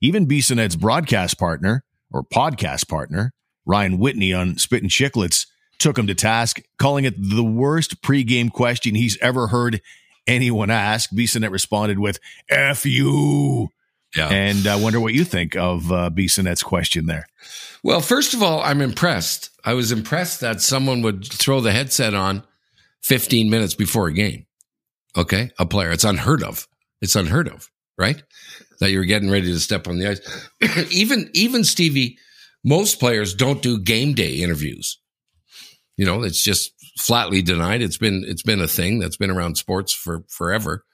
[0.00, 3.32] Even Bissonnette's broadcast partner or podcast partner,
[3.66, 5.46] Ryan Whitney on Spit and Chiclets,
[5.78, 9.80] took him to task, calling it the worst pregame question he's ever heard
[10.26, 11.10] anyone ask.
[11.10, 13.68] Bissonnette responded with, F you.
[14.16, 14.28] Yeah.
[14.28, 17.26] And I wonder what you think of uh, Bissonnette's question there.
[17.82, 19.50] Well, first of all, I'm impressed.
[19.64, 22.42] I was impressed that someone would throw the headset on
[23.02, 24.46] 15 minutes before a game.
[25.16, 25.50] Okay.
[25.58, 25.90] A player.
[25.90, 26.66] It's unheard of.
[27.00, 28.22] It's unheard of, right?
[28.80, 30.90] That you're getting ready to step on the ice.
[30.90, 32.16] even, even Stevie,
[32.64, 34.98] most players don't do game day interviews.
[35.96, 37.82] You know, it's just flatly denied.
[37.82, 40.84] It's been, it's been a thing that's been around sports for forever.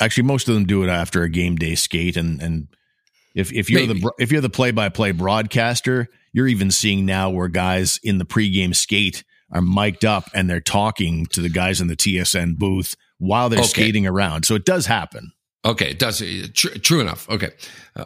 [0.00, 2.68] Actually, most of them do it after a game day skate, and and
[3.34, 4.00] if if you're Maybe.
[4.00, 8.18] the if you're the play by play broadcaster, you're even seeing now where guys in
[8.18, 12.58] the pregame skate are mic'd up and they're talking to the guys in the TSN
[12.58, 13.68] booth while they're Okay.
[13.68, 14.44] skating around.
[14.44, 15.32] So it does happen.
[15.66, 16.22] Okay, it does.
[16.54, 17.28] Tr- true enough.
[17.28, 17.50] Okay.
[17.96, 18.04] Uh,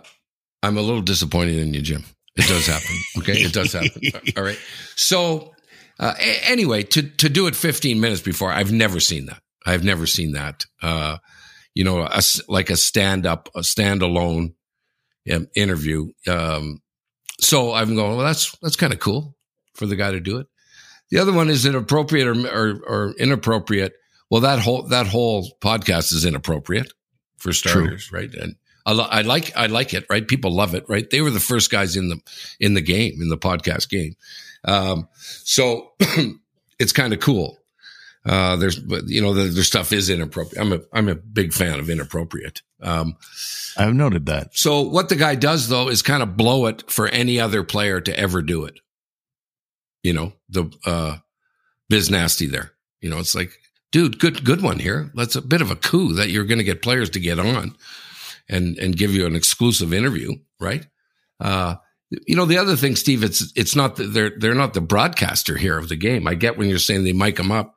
[0.63, 2.05] I'm a little disappointed in you, Jim.
[2.37, 2.97] It does happen.
[3.19, 3.35] Okay.
[3.43, 3.91] It does happen.
[4.37, 4.59] All right.
[4.97, 5.53] So,
[5.99, 9.43] uh, a- anyway, to, to do it 15 minutes before, I've never seen that.
[9.67, 10.65] I've never seen that.
[10.83, 11.19] Uh,
[11.75, 14.55] you know, a like a stand up, a standalone
[15.33, 16.09] um, interview.
[16.27, 16.81] Um,
[17.41, 19.37] so I'm going, well, that's, that's kind of cool
[19.75, 20.47] for the guy to do it.
[21.11, 23.93] The other one is it appropriate or, or, or inappropriate?
[24.31, 26.93] Well, that whole, that whole podcast is inappropriate
[27.41, 28.33] for starters, right?
[28.33, 30.27] And I, I like, I like it, right?
[30.27, 31.09] People love it, right?
[31.09, 32.21] They were the first guys in the,
[32.59, 34.15] in the game, in the podcast game.
[34.65, 35.93] Um, so
[36.79, 37.59] it's kind of cool.
[38.25, 40.61] Uh, there's, but you know, the, their stuff is inappropriate.
[40.61, 42.61] I'm a, I'm a big fan of inappropriate.
[42.83, 43.17] Um,
[43.77, 44.57] I've noted that.
[44.57, 48.01] so what the guy does though is kind of blow it for any other player
[48.01, 48.81] to ever do it.
[50.03, 51.19] You know, the uh
[51.89, 52.73] biz nasty there.
[53.01, 53.60] You know, it's like,
[53.93, 55.11] dude, good good one here.
[55.15, 57.75] That's a bit of a coup that you're gonna get players to get on
[58.49, 60.87] and and give you an exclusive interview, right?
[61.41, 61.77] Uh
[62.27, 63.23] you know the other thing, Steve.
[63.23, 66.27] It's it's not that they're they're not the broadcaster here of the game.
[66.27, 67.77] I get when you're saying they mic them up,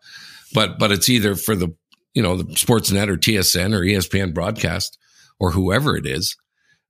[0.54, 1.70] but but it's either for the
[2.16, 4.98] you know the Sportsnet or TSN or ESPN broadcast
[5.40, 6.36] or whoever it is.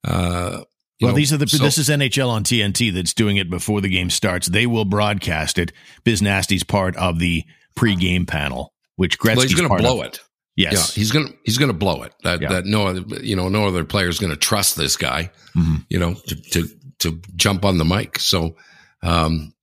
[0.06, 0.64] Uh,
[1.02, 1.48] Well, know, these are the.
[1.48, 4.48] so- this is NHL on TNT that's doing it before the game starts.
[4.48, 5.72] They will broadcast it.
[6.04, 7.44] Biz Nasty's part of the
[7.78, 10.08] pregame panel, which Gretzky's well, he's going to blow of.
[10.08, 10.20] it.
[10.56, 12.14] Yes, Yeah, he's going to he's going to blow it.
[12.24, 12.50] That Yeah.
[12.50, 15.32] that no other you know no other player is going to trust this guy.
[15.56, 15.86] Mhm.
[15.90, 16.68] You know to, to
[17.00, 18.20] to jump on the mic.
[18.20, 18.56] So,
[19.02, 19.54] um,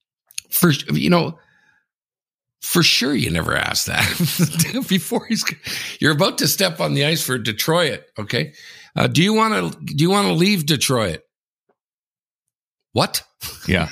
[0.50, 1.38] for you know,
[2.60, 5.44] for sure you never asked that before he's
[6.00, 8.02] you're about to step on the ice for Detroit.
[8.18, 8.52] Okay,
[8.96, 11.20] uh, do you want to do you want to leave Detroit?
[12.92, 13.22] What?
[13.68, 13.88] yeah,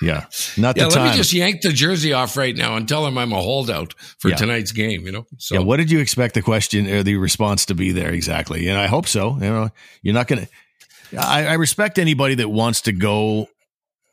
[0.00, 0.26] yeah.
[0.56, 1.10] Not Yeah, the let time.
[1.10, 4.28] me just yank the jersey off right now and tell him I'm a holdout for
[4.30, 4.36] Yeah.
[4.36, 5.04] tonight's game.
[5.04, 5.26] You know.
[5.38, 8.68] So yeah, what did you expect the question or the response to be there exactly?
[8.68, 9.34] And I hope so.
[9.34, 9.68] You know,
[10.02, 11.18] you're not going to.
[11.20, 13.48] I, I respect anybody that wants to go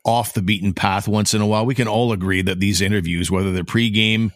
[0.04, 1.64] off the beaten path once in a while.
[1.66, 4.32] We can all agree that these interviews, whether they're pregame,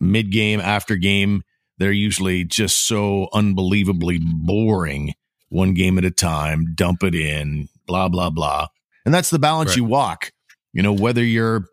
[0.00, 1.42] mid game, after game,
[1.78, 5.14] they're usually just so unbelievably boring.
[5.48, 8.66] One game at a time, dump it in, blah blah blah,
[9.06, 9.76] and that's the balance Right.
[9.78, 10.30] you walk.
[10.74, 11.68] You know, whether you're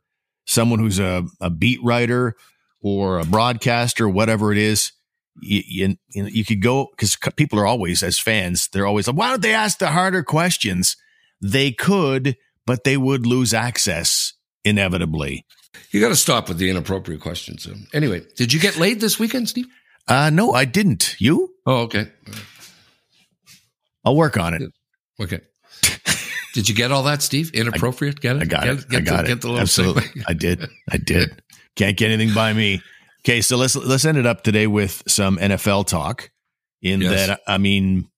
[0.46, 2.36] someone who's a, a beat writer
[2.80, 4.94] or a broadcaster, whatever it is,
[5.42, 9.08] you, you, you, know, you could go because people are always, as fans, they're always
[9.08, 10.96] like, why don't they ask the harder questions?
[11.42, 15.46] They could, but they would lose access inevitably.
[15.92, 17.68] You got to stop with the inappropriate questions.
[17.94, 19.66] Anyway, did you get laid this weekend, Steve?
[20.08, 21.16] Uh, no, I didn't.
[21.20, 21.50] You?
[21.66, 22.12] Oh, okay.
[24.06, 24.62] I'll work on it.
[25.20, 25.40] Okay.
[26.54, 27.52] Did you get all that, Steve?
[27.54, 28.20] Inappropriate?
[28.22, 28.44] Get it?
[28.44, 28.90] I got get, it.
[28.90, 29.28] Get I got the, it.
[29.28, 30.04] Get the little Absolutely.
[30.04, 30.24] segue.
[30.28, 30.68] I did.
[30.92, 31.42] I did.
[31.76, 32.82] Can't get anything by me.
[33.26, 36.30] Okay, so let's let's end it up today with some NFL talk.
[36.82, 37.28] In Yes.
[37.28, 38.10] that, I mean,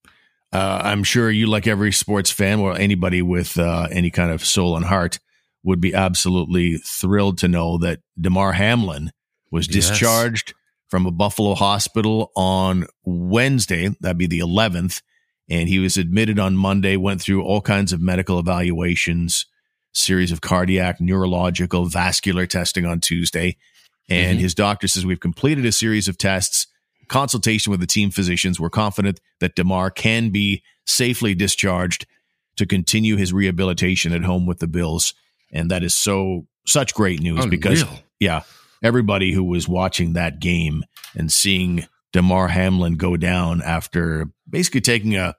[0.52, 4.44] uh, I'm sure you, like every sports fan or anybody with uh, any kind of
[4.44, 5.20] soul and heart,
[5.62, 9.12] would be absolutely thrilled to know that Damar Hamlin
[9.52, 9.88] was Yes.
[9.88, 10.52] discharged
[10.88, 13.88] from a Buffalo hospital on Wednesday.
[14.00, 15.00] That'd be the 11th,
[15.48, 16.96] and he was admitted on Monday.
[16.96, 19.46] Went through all kinds of medical evaluations,
[19.92, 23.56] series of cardiac, neurological, vascular testing on Tuesday.
[24.08, 24.42] And Mhm.
[24.42, 26.66] his doctor says we've completed a series of tests.
[27.08, 28.58] Consultation with the team physicians.
[28.58, 32.04] We're confident that Damar can be safely discharged
[32.56, 35.14] to continue his rehabilitation at home with the Bills.
[35.52, 37.84] And that is so such great news because
[38.18, 38.42] yeah,
[38.82, 45.16] everybody who was watching that game and seeing Damar Hamlin go down after basically taking
[45.16, 45.34] a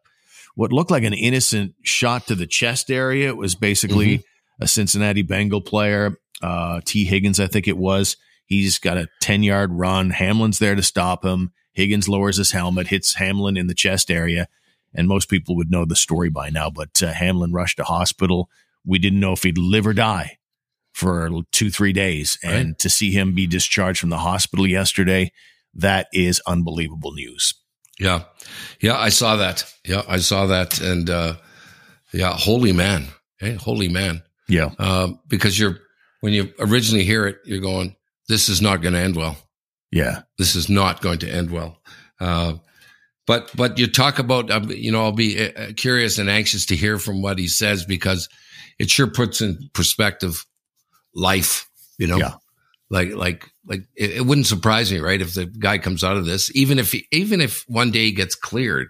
[0.54, 3.30] what looked like an innocent shot to the chest area.
[3.30, 4.24] It was basically
[4.62, 8.16] a Cincinnati Bengal player, uh, Tee Higgins, I think it was.
[8.46, 10.12] He's got a 10 yard run.
[10.12, 11.52] Hamlin's there to stop him.
[11.74, 14.48] Higgins lowers his helmet, hits Hamlin in the chest area.
[14.94, 18.50] And most people would know the story by now, but uh, Hamlin rushed to hospital.
[18.86, 20.38] We didn't know if he'd live or die
[20.94, 22.38] for two, three days.
[22.44, 25.32] And to see him be discharged from the hospital yesterday,
[25.76, 27.54] that is unbelievable news.
[28.00, 28.24] Yeah.
[28.80, 29.66] Yeah, I saw that.
[29.86, 30.80] Yeah, I saw that.
[30.80, 31.36] And uh
[32.14, 33.08] yeah, holy man.
[33.40, 34.24] Hey, holy man.
[34.48, 34.72] Yeah.
[34.80, 35.80] Um, because you're
[36.22, 37.96] when you originally hear it, you're going,
[38.28, 39.38] This is not gonna end well.
[39.92, 40.22] Yeah.
[40.38, 41.82] This is not going to end well.
[42.20, 42.54] Uh
[43.26, 46.76] but but you talk about um, you know I'll be uh, curious and anxious to
[46.76, 48.30] hear from what he says because
[48.80, 50.46] it sure puts in perspective
[51.14, 52.34] life you know Yeah.
[52.90, 56.26] like like like it, it wouldn't surprise me right if the guy comes out of
[56.26, 58.88] this even if he, even if one day he gets cleared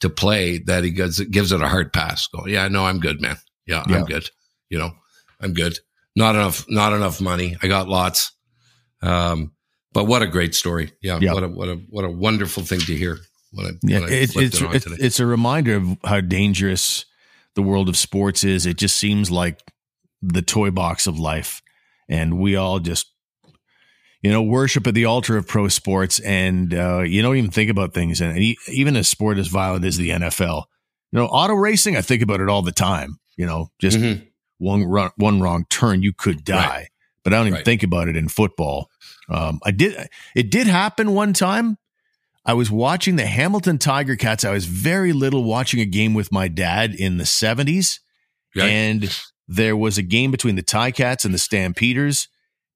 [0.00, 3.20] to play that he gives gives it a hard pass go yeah no i'm good
[3.20, 3.36] man.
[3.66, 3.98] Yeah, Yeah.
[3.98, 4.28] i'm good.
[4.68, 4.92] You know
[5.40, 5.78] i'm good.
[6.16, 7.56] Not enough not enough money.
[7.62, 8.32] I got lots.
[9.02, 9.52] Um
[9.92, 10.92] but what a great story.
[11.02, 11.32] Yeah, Yeah.
[11.34, 13.18] what a what a what a wonderful thing to hear
[13.52, 16.20] when I, Yeah, when I it, it's it on it's it's a reminder of how
[16.20, 17.04] dangerous
[17.56, 18.66] the world of sports is.
[18.66, 19.60] It just seems like
[20.22, 21.60] the toy box of life,
[22.08, 23.10] and we all just
[24.22, 27.70] you know worship at the altar of pro sports, and uh, you don't even think
[27.70, 28.20] about things.
[28.20, 28.36] And
[28.68, 30.64] even a sport as violent as the NFL,
[31.12, 33.18] you know, auto racing, I think about it all the time.
[33.36, 34.26] You know, just Mhm.
[34.58, 36.66] one run, one wrong turn, you could die.
[36.68, 36.88] Right.
[37.24, 37.64] But I don't even Right.
[37.64, 38.88] think about it in football.
[39.28, 40.08] Um, I did.
[40.34, 41.78] It did happen one time.
[42.44, 44.44] I was watching the Hamilton Tiger Cats.
[44.44, 48.00] I was very little watching a game with my dad in the seventies,
[48.56, 48.68] Right.
[48.68, 52.28] and there was a game between the Tie Cats and the Stampeders,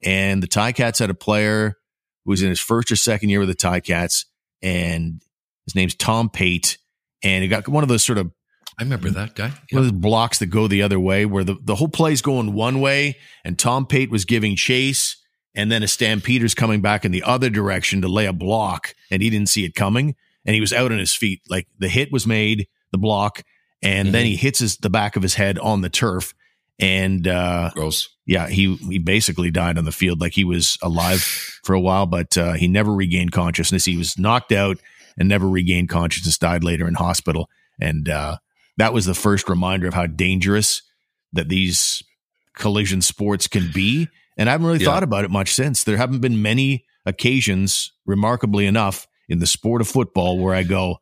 [0.05, 1.77] and the Tie Cats had a player
[2.25, 4.27] who was in his first or second year with the Tie Cats,
[4.62, 5.23] and
[5.67, 6.79] his name's Tom Pate,
[7.23, 8.31] and he got one of those sort of
[8.79, 9.53] I remember that guy.
[9.71, 12.55] one of those blocks that go the other way where the, the whole play's going
[12.55, 15.23] one way and Tom Pate was giving chase
[15.55, 19.23] and then a Stampeder's coming back in the other direction to lay a block and
[19.23, 21.43] he didn't see it coming and he was out on his feet.
[21.49, 23.43] Like the hit was made, the block,
[23.81, 24.31] and then mm-hmm.
[24.31, 26.35] he hits his, the back of his head on the turf.
[26.80, 28.08] And, uh, Gross.
[28.26, 30.20] yeah, he, he basically died on the field.
[30.20, 33.84] Like he was alive for a while, but, uh, he never regained consciousness.
[33.84, 34.78] He was knocked out
[35.16, 37.48] and never regained consciousness, died later in hospital.
[37.80, 38.38] And, uh,
[38.76, 40.82] that was the first reminder of how dangerous
[41.32, 42.02] that these
[42.56, 44.08] collision sports can be.
[44.37, 44.87] And I haven't really Yeah.
[44.87, 45.84] thought about it much since.
[45.84, 50.98] There haven't been many occasions, remarkably enough, in the sport of football where I go,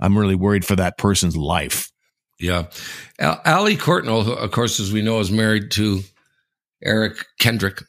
[0.00, 1.90] I'm really worried for that person's life.
[2.38, 2.66] Yeah.
[3.18, 6.02] Al- Allie Courtnall, who, of course, as we know, is married to
[6.82, 7.82] Eric Kendrick.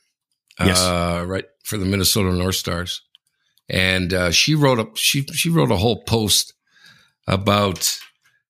[0.60, 0.80] Yes.
[0.80, 3.02] Uh, right for the Minnesota North Stars.
[3.70, 6.54] And uh, she wrote a she she wrote a whole post
[7.28, 7.98] about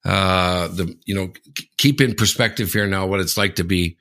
[0.06, 1.34] uh, the you know
[1.78, 3.98] keep in perspective here now what it's like to be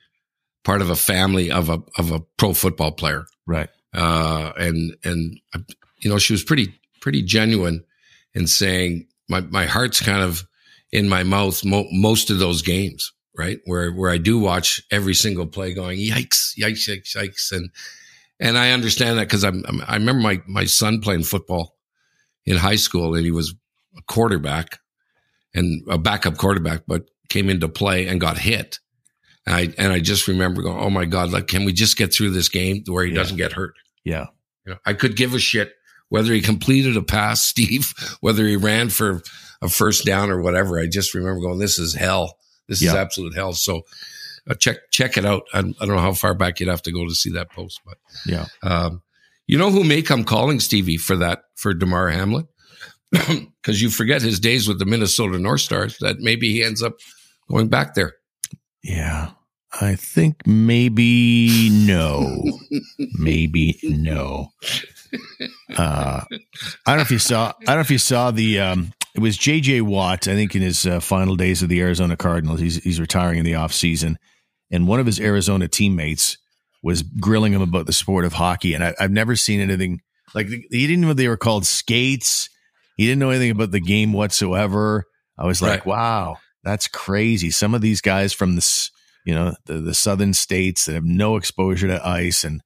[0.63, 3.25] part of a family of a of a pro football player.
[3.45, 3.69] Right.
[3.93, 5.39] uh, and and
[6.01, 7.83] you know she was pretty pretty genuine
[8.33, 10.47] in saying my my heart's kind of
[10.91, 13.59] in my mouth mo- most of those games, right?
[13.65, 17.69] Where where I do watch every single play, going yikes, yikes, yikes, yikes, and
[18.39, 21.75] and I understand that because I'm, I'm I remember my my son playing football
[22.45, 23.53] in high school, and he was
[23.97, 24.79] a quarterback
[25.53, 28.79] and a backup quarterback, but came into play and got hit.
[29.45, 32.13] And I and I just remember going, oh my god, like can we just get
[32.13, 33.17] through this game where he Yeah.
[33.17, 33.73] doesn't get hurt?
[34.03, 34.27] Yeah.
[34.65, 35.73] You know, I could give a shit
[36.09, 39.21] whether he completed a pass, Steve, whether he ran for
[39.61, 40.79] a first down or whatever.
[40.79, 42.37] I just remember going, "This is hell.
[42.67, 43.81] This is absolute hell." So
[44.49, 45.43] uh, check check it out.
[45.53, 47.81] I, I don't know how far back you'd have to go to see that post,
[47.85, 48.45] but Yeah.
[48.63, 49.01] um,
[49.47, 52.47] you know who may come calling Stevie for that for Damar Hamlin
[53.11, 55.97] because you forget his days with the Minnesota North Stars.
[55.99, 56.93] That maybe he ends up
[57.49, 58.13] going back there.
[58.83, 59.31] Yeah.
[59.81, 62.43] I think maybe no.
[63.19, 64.51] maybe no.
[65.75, 66.27] Uh, I
[66.87, 67.49] don't know if you saw.
[67.61, 68.59] I don't know if you saw the.
[68.59, 69.81] Um, it was J.J.
[69.81, 70.27] Watt.
[70.27, 73.45] I think in his uh, final days of the Arizona Cardinals, he's he's retiring in
[73.45, 74.17] the off season,
[74.71, 76.37] and one of his Arizona teammates
[76.83, 80.01] was grilling him about the sport of hockey, and I, I've never seen anything
[80.35, 82.49] like he didn't know they were called skates.
[82.97, 85.05] He didn't know anything about the game whatsoever.
[85.37, 85.85] I was like, Right.
[85.85, 87.49] wow, that's crazy.
[87.49, 88.91] Some of these guys from this,
[89.25, 92.61] you know, the, the southern states that have no exposure to ice and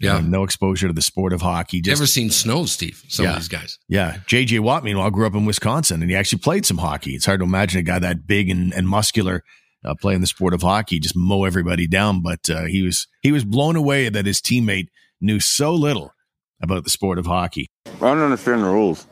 [0.00, 0.20] Yeah.
[0.20, 1.78] no exposure to the sport of hockey.
[1.78, 3.02] You Just ever seen snow, Steve?
[3.08, 3.30] Some Yeah.
[3.32, 3.78] of these guys.
[3.88, 7.14] yeah, JJ Watt, meanwhile, grew up in Wisconsin and he actually played some hockey.
[7.14, 9.44] It's hard to imagine a guy that big and, and muscular
[9.84, 12.22] uh, playing the sport of hockey just mow everybody down.
[12.22, 14.88] But uh, he was he was blown away that his teammate
[15.20, 16.12] knew so little
[16.60, 17.70] about the sport of hockey.
[17.86, 19.06] I don't understand the rules.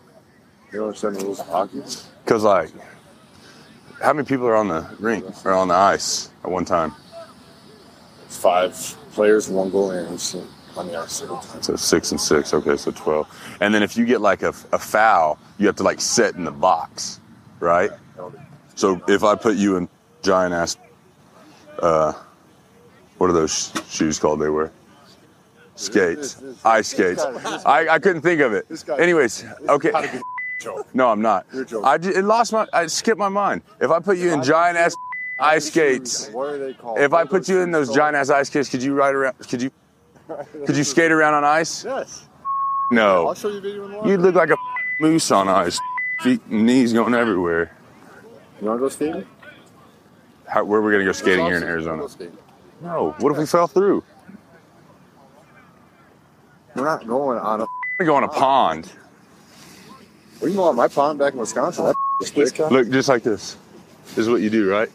[0.72, 1.82] You don't understand the rules of hockey?
[2.26, 2.70] Cause like,
[4.02, 6.92] how many people are on the rink or on the ice at one time?
[8.28, 8.74] Five
[9.12, 10.46] players, one goal, and each team
[10.76, 11.22] on the ice.
[11.60, 12.52] So six and six.
[12.54, 13.26] Okay, so twelve.
[13.60, 16.44] And then if you get like a, a foul, you have to like sit in
[16.44, 17.20] the box,
[17.60, 17.90] right?
[18.74, 19.88] So if I put you in
[20.22, 20.76] giant ass,
[21.78, 22.12] uh,
[23.18, 24.40] what are those sh- shoes called?
[24.40, 24.72] They wear
[25.76, 27.22] skates, ice skates.
[27.66, 28.66] I, I couldn't think of it.
[28.98, 30.20] Anyways, okay.
[30.94, 31.44] No, I'm not.
[31.52, 31.84] You're joking.
[31.84, 32.68] I ju- it lost my.
[32.72, 33.62] I skipped my mind.
[33.80, 34.94] If I put you in giant ass
[35.36, 36.98] ice skates, What are they called?
[37.00, 39.36] if I put you in those giant ass ice skates, could you ride around?
[39.40, 39.72] Could you?
[40.66, 41.84] Could you skate around on ice?
[41.84, 42.28] Yes.
[42.90, 43.28] No.
[43.28, 44.56] I'll show you a video in the You'd look like a
[45.00, 45.80] moose on ice,
[46.20, 47.76] feet and knees going everywhere.
[48.60, 49.26] You want to go skating?
[50.46, 52.06] How, where are we gonna go skating here in Arizona?
[52.82, 53.14] No.
[53.18, 54.04] What if we fell through?
[56.74, 57.66] We're not going on a.
[57.98, 58.38] we're go on a oh.
[58.38, 58.92] pond.
[60.40, 61.86] We can go on my pond back in Wisconsin.
[61.86, 61.96] That
[62.36, 62.58] is.
[62.58, 63.56] Look, just like this.
[64.08, 64.90] This is what you do, right?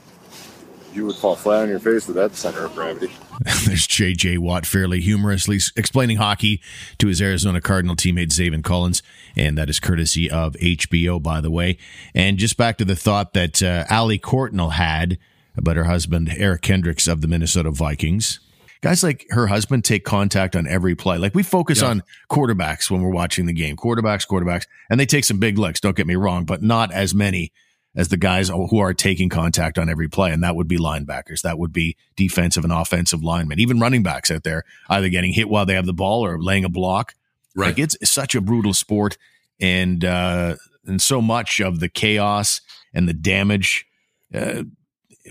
[0.93, 3.11] You would fall flat on your face with that center of gravity.
[3.65, 4.39] There's J.J.
[4.39, 6.59] Watt fairly humorously explaining hockey
[6.97, 9.03] to his Arizona Cardinal teammate Zaven Collins,
[9.35, 11.77] and that is courtesy of HBO, by the way.
[12.15, 15.19] And just back to the thought that uh, Allie Courtnall had
[15.55, 18.39] about her husband Eric Kendricks of the Minnesota Vikings.
[18.81, 21.17] Guys like her husband take contact on every play.
[21.17, 21.89] Like we focus Yeah.
[21.89, 25.79] on quarterbacks when we're watching the game, quarterbacks, quarterbacks, and they take some big licks.
[25.79, 27.51] Don't get me wrong, but not as many
[27.97, 30.31] as the guys who are taking contact on every play.
[30.31, 31.41] And that would be linebackers.
[31.41, 35.49] That would be defensive and offensive linemen, even running backs out there, either getting hit
[35.49, 37.15] while they have the ball or laying a block.
[37.55, 37.69] Right.
[37.69, 39.17] Like it's such a brutal sport.
[39.59, 42.61] And, uh, and so much of the chaos
[42.93, 43.85] and the damage,
[44.31, 44.63] uh,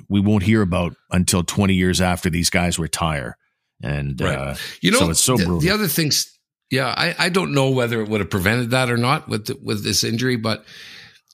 [0.09, 3.39] we won't hear about until 20 years after these guys retire.
[3.81, 4.37] And, Right.
[4.37, 5.61] uh, You know, so it's so the, brutal.
[5.61, 6.37] the other things,
[6.71, 9.57] yeah, I, I don't know whether it would have prevented that or not with the,
[9.63, 10.65] with this injury, but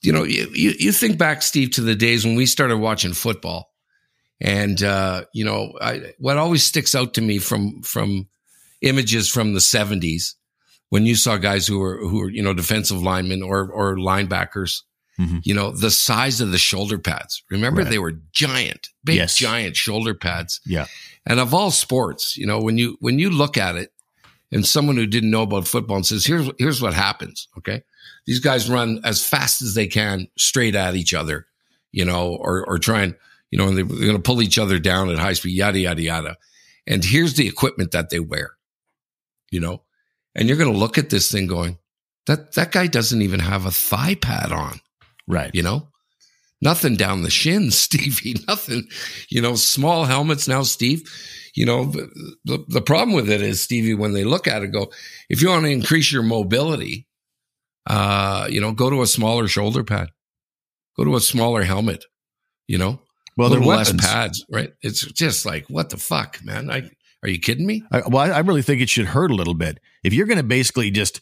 [0.03, 3.71] you know, you, you think back, Steve, to the days when we started watching football,
[4.41, 8.27] and uh, you know, I, what always sticks out to me from from
[8.81, 10.35] images from the seventies
[10.89, 14.81] when you saw guys who were who were you know defensive linemen or or linebackers.
[15.19, 15.41] Mhm.
[15.45, 17.43] You know the size of the shoulder pads.
[17.51, 17.89] Remember, Right.
[17.89, 19.35] they were giant, big, Yes.
[19.37, 20.87] giant shoulder pads yeah.
[21.27, 23.93] and of all sports, you know, when you when you look at it,
[24.51, 27.83] and someone who didn't know about football and says, "Here's here's what happens," okay?
[28.25, 31.47] These guys run as fast as they can straight at each other,
[31.91, 33.15] you know, or or try and
[33.53, 36.01] you know, and they're, going to pull each other down at high speed, yada yada
[36.01, 36.37] yada.
[36.87, 38.53] And here's the equipment that they wear,
[39.51, 39.83] you know,
[40.33, 41.77] and you're going to look at this thing going,
[42.25, 44.79] that that guy doesn't even have a thigh pad on.
[45.27, 45.53] Right.
[45.53, 45.89] you know?
[46.63, 48.87] Nothing down the shins stevie nothing.
[49.29, 51.07] You know small helmets now steve.
[51.53, 54.69] You know the, the, the problem with it is stevie when they look at it
[54.69, 54.89] go
[55.29, 57.05] if you want to increase your mobility
[57.87, 60.09] uh you know go to a smaller shoulder pad
[60.97, 62.05] go to a smaller helmet
[62.67, 63.01] you know
[63.37, 66.89] Well, a they're less pads right it's just like what the fuck man i
[67.23, 69.53] are you kidding me I, well, I I really think it should hurt a little
[69.53, 69.79] bit.
[70.03, 71.21] If you're going to basically just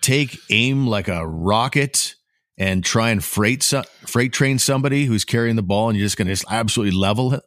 [0.00, 2.14] take aim like a rocket
[2.56, 6.16] and try and freight so, freight train somebody who's carrying the ball, and you're just
[6.16, 7.40] going to just absolutely level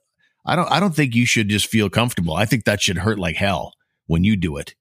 [0.46, 2.36] I don't I don't think you should just feel comfortable.
[2.36, 3.74] I think that should hurt like hell
[4.08, 4.76] when you do it.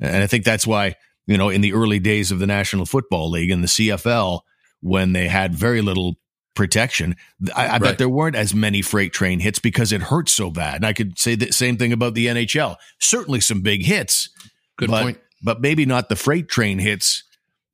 [0.00, 0.94] And I think that's why,
[1.28, 4.40] you know, in the early days of the National Football League and the CFL,
[4.80, 6.16] when they had very little
[6.56, 7.14] protection,
[7.54, 7.82] I, I Right.
[7.82, 10.76] bet there weren't as many freight train hits because it hurt so bad.
[10.76, 12.76] And I could say the same thing about the NHL.
[12.98, 14.30] Certainly some big hits,
[14.76, 15.18] Good but, point.
[15.42, 17.22] but maybe not the freight train hits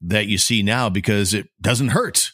[0.03, 2.33] that you see now because it doesn't hurt.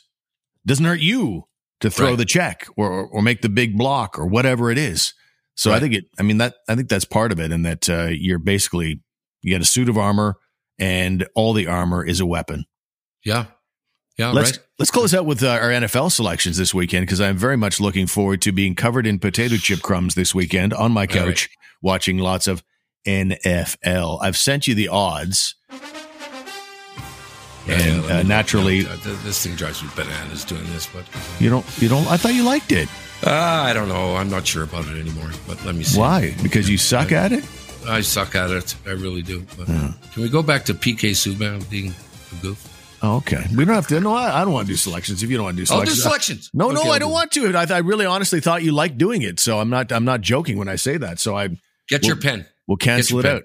[0.66, 1.44] Doesn't hurt you
[1.80, 2.18] to throw Right.
[2.18, 5.14] the check or, or make the big block or whatever it is.
[5.54, 7.52] So I think it, I mean, that, I think that's part of it.
[7.52, 9.02] And that, uh, you're basically,
[9.42, 10.36] you get a suit of armor
[10.80, 12.64] and all the armor is a weapon.
[13.24, 13.44] Yeah.
[14.18, 14.32] Yeah.
[14.32, 14.60] Let's, right.
[14.78, 18.06] let's close out with uh, our NFL selections this weekend because I'm very much looking
[18.06, 21.26] forward to being covered in potato chip crumbs this weekend on my All right.
[21.28, 21.48] couch,
[21.82, 22.62] watching lots of
[23.06, 24.18] NFL.
[24.22, 25.54] I've sent you the odds.
[27.66, 31.04] Yeah, and, yeah, uh, naturally- this thing drives me bananas doing this, but
[31.38, 32.88] You don't, you don't, I thought you liked it.
[33.24, 34.16] uh, I don't know.
[34.16, 35.30] I'm not sure about it anymore.
[35.46, 35.98] But let me see.
[35.98, 36.34] Why?
[36.42, 37.44] Because you suck at it?
[37.86, 38.74] I suck at it.
[38.86, 39.44] I really do.
[39.56, 42.66] But can we go back to PK Subban being a goof?
[43.02, 43.42] Oh, okay.
[43.56, 43.98] We don't have to.
[44.00, 45.22] No, I, I don't want to do selections.
[45.22, 46.50] If you don't want to do I'll do selections, selections.
[46.52, 47.14] No, Okay, no, I do don't it.
[47.14, 47.56] want to.
[47.56, 49.40] I, I really, honestly thought you liked doing it.
[49.40, 49.90] So I'm not.
[49.92, 51.18] I'm not joking when I say that.
[51.18, 51.48] So I
[51.88, 52.46] Get your pen.
[52.68, 53.36] we'll cancel it pen.
[53.36, 53.42] out.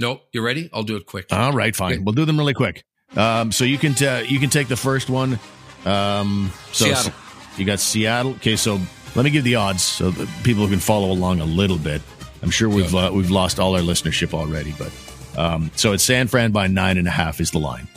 [0.00, 0.68] No, you ready?
[0.72, 1.26] I'll do it quick.
[1.32, 1.94] All right, fine.
[1.94, 2.02] Okay.
[2.02, 2.84] We'll do them really quick.
[3.16, 5.38] Um, so you can t- you can take the first one.
[5.84, 7.12] Um, so Seattle.
[7.56, 8.32] You got Seattle.
[8.32, 8.78] Okay, so
[9.14, 12.02] let me give the odds so that people can follow along a little bit.
[12.42, 14.92] I'm sure we've uh, we've lost all our listenership already, but
[15.38, 17.88] um, so it's San Fran by nine and a half is the line.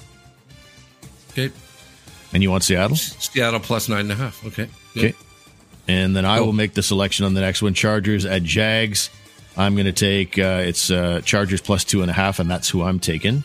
[1.32, 1.52] Okay.
[2.34, 2.96] And you want Seattle?
[2.96, 4.46] Seattle plus nine and a half.
[4.46, 4.68] Okay.
[4.94, 5.06] Good.
[5.06, 5.16] Okay.
[5.88, 7.74] And then I will make the selection on the next one.
[7.74, 9.10] Chargers at Jags.
[9.58, 12.70] I'm going to take uh, it's uh, Chargers plus two and a half, and that's
[12.70, 13.44] who I'm taking.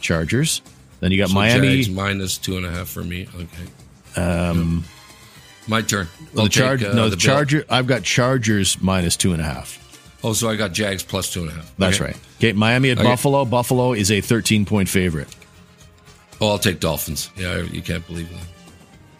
[0.00, 0.60] Chargers.
[1.00, 1.76] Then you got So Miami.
[1.76, 3.26] Jags minus two and a half for me.
[3.34, 4.20] Okay.
[4.22, 4.84] um,
[5.66, 6.08] My turn.
[6.34, 6.82] well, the charge.
[6.84, 7.64] uh, no, the the Charger.
[7.70, 9.82] I've got Chargers minus two and a half.
[10.24, 11.72] Oh, so I got Jags plus two and a half.
[11.78, 12.04] That's Okay.
[12.06, 12.16] right.
[12.38, 13.06] Okay, Miami at Okay.
[13.06, 13.44] Buffalo.
[13.44, 15.28] Buffalo is a 13 point favorite.
[16.40, 17.30] Oh, I'll take Dolphins.
[17.36, 18.40] Yeah, you can't believe that.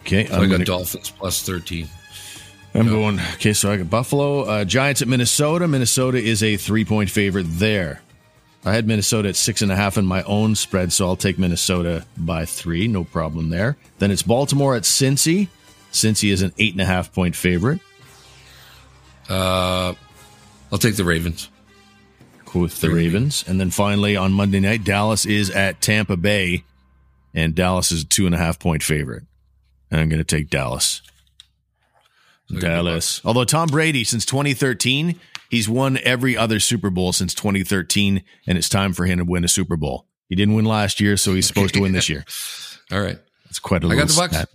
[0.05, 1.87] Okay, So I'm, got gonna- Dolphins plus 13.
[2.75, 3.19] I'm going.
[3.35, 4.41] Okay, so I got Buffalo.
[4.43, 5.67] Uh, Giants at Minnesota.
[5.67, 8.01] Minnesota is a three point favorite there.
[8.65, 11.39] I had Minnesota at six and a half in my own spread, so I'll take
[11.39, 12.87] Minnesota by three.
[12.87, 13.77] No problem there.
[13.99, 15.47] Then it's Baltimore at Cincy.
[15.91, 17.79] Cincy is an eight and a half point favorite.
[19.29, 19.93] Uh,
[20.71, 21.49] I'll take the Ravens.
[22.45, 23.43] Cool with the Ravens.
[23.47, 26.63] And then finally on Monday night, Dallas is at Tampa Bay,
[27.33, 29.23] and Dallas is a two and a half point favorite.
[29.91, 31.01] And I'm going to take Dallas.
[32.49, 33.21] Dallas.
[33.25, 38.69] Although Tom Brady, since 2013, he's won every other Super Bowl since 2013, and it's
[38.69, 40.05] time for him to win a Super Bowl.
[40.29, 42.25] He didn't win last year, so he's supposed to win this year.
[42.91, 43.19] All right.
[43.49, 44.45] It's quite a I got the Bucs.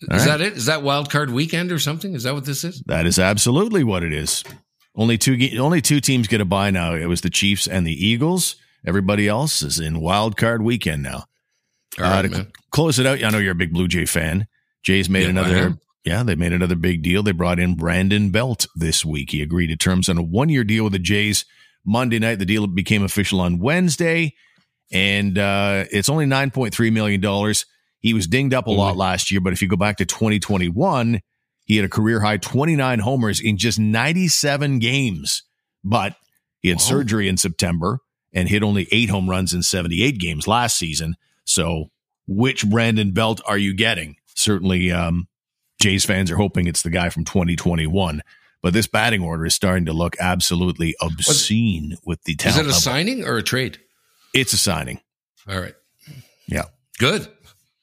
[0.00, 0.24] Is right.
[0.26, 0.52] that it?
[0.54, 2.14] Is that wild card weekend or something?
[2.14, 2.82] Is that what this is?
[2.86, 4.44] That is absolutely what it is.
[4.96, 6.94] Only two only two teams get a bye now.
[6.94, 8.56] It was the Chiefs and the Eagles.
[8.86, 11.24] Everybody else is in wild card weekend now.
[11.98, 12.52] All right, to man.
[12.70, 14.46] close it out, I know you're a big Blue Jay fan.
[14.82, 17.22] Jays made Yeah, another yeah, they made another big deal.
[17.22, 19.30] They brought in Brandon Belt this week.
[19.30, 21.44] He agreed to terms on a one-year deal with the Jays
[21.84, 22.38] Monday night.
[22.38, 24.34] The deal became official on Wednesday,
[24.92, 27.64] and uh, it's only nine point three million dollars.
[28.00, 31.22] He was dinged up a lot last year, but if you go back to 2021,
[31.64, 35.42] he had a career high 29 homers in just 97 games.
[35.82, 36.16] But
[36.60, 36.84] he had Wow.
[36.84, 37.98] surgery in September
[38.32, 41.14] and hit only eight home runs in 78 games last season.
[41.44, 41.90] So,
[42.26, 44.16] which Brandon Belt are you getting?
[44.34, 45.28] Certainly, um,
[45.80, 48.22] Jays fans are hoping it's the guy from 2021.
[48.62, 52.68] But this batting order is starting to look absolutely obscene with the Is it a
[52.68, 52.72] level.
[52.72, 53.78] signing or a trade?
[54.32, 55.00] It's a signing.
[55.46, 55.74] All right.
[56.46, 56.64] Yeah.
[56.98, 57.28] Good.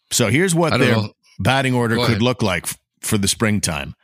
[0.09, 1.13] So here's what their know.
[1.39, 2.21] batting order Go could ahead.
[2.23, 2.67] look like
[3.01, 3.95] for the springtime.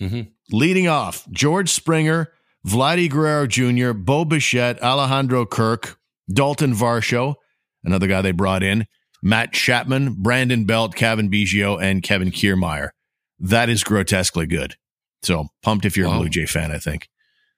[0.00, 0.30] Mhm.
[0.50, 2.32] Leading off, George Springer,
[2.66, 5.98] Vladdy Guerrero Jr., Bo Bichette, Alejandro Kirk,
[6.32, 7.36] Dalton Varsho,
[7.84, 8.86] another guy they brought in,
[9.22, 12.90] Matt Chapman, Brandon Belt, Cavan Biggio, and Kevin Kiermaier.
[13.38, 14.76] That is grotesquely good.
[15.22, 17.08] So pumped if you're a Blue Jay fan, I think.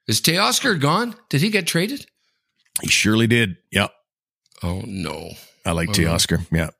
[0.06, 1.14] Is Teoscar gone?
[1.28, 2.06] Did he get traded?
[2.82, 3.56] He surely did.
[3.72, 3.90] Yep.
[4.62, 5.32] Oh, no.
[5.66, 6.46] I like Oh, Teoscar.
[6.52, 6.70] Yeah.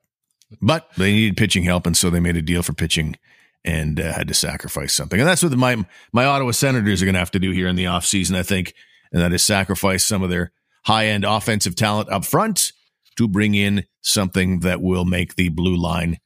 [0.61, 3.17] But they needed pitching help, and so they made a deal for pitching
[3.65, 5.19] and uh, had to sacrifice something.
[5.19, 7.75] And that's what my my Ottawa Senators are going to have to do here in
[7.75, 8.73] the offseason, I think,
[9.11, 10.51] and that is sacrifice some of their
[10.85, 12.71] high end offensive talent up front
[13.17, 16.17] to bring in something that will make the blue line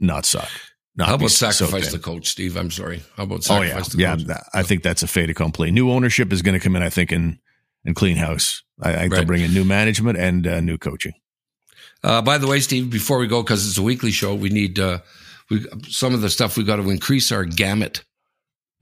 [0.00, 0.48] not suck.
[0.96, 1.92] Not How about sacrifice thin.
[1.92, 2.56] the coach, Steve?
[2.56, 3.02] I'm sorry.
[3.16, 4.16] How about Oh yeah, the yeah.
[4.16, 4.24] coach?
[4.24, 5.70] that- I think that's a fait accompli.
[5.70, 7.38] New ownership is going to come in, I think, and
[7.84, 8.62] and clean house.
[8.82, 11.12] I, I think they'll bring in new management and uh, new coaching.
[12.02, 14.78] Uh, by the way, Steve, before we go, because it's a weekly show, we need
[14.78, 14.98] uh,
[15.50, 18.04] we some of the stuff we've got to increase our gamut.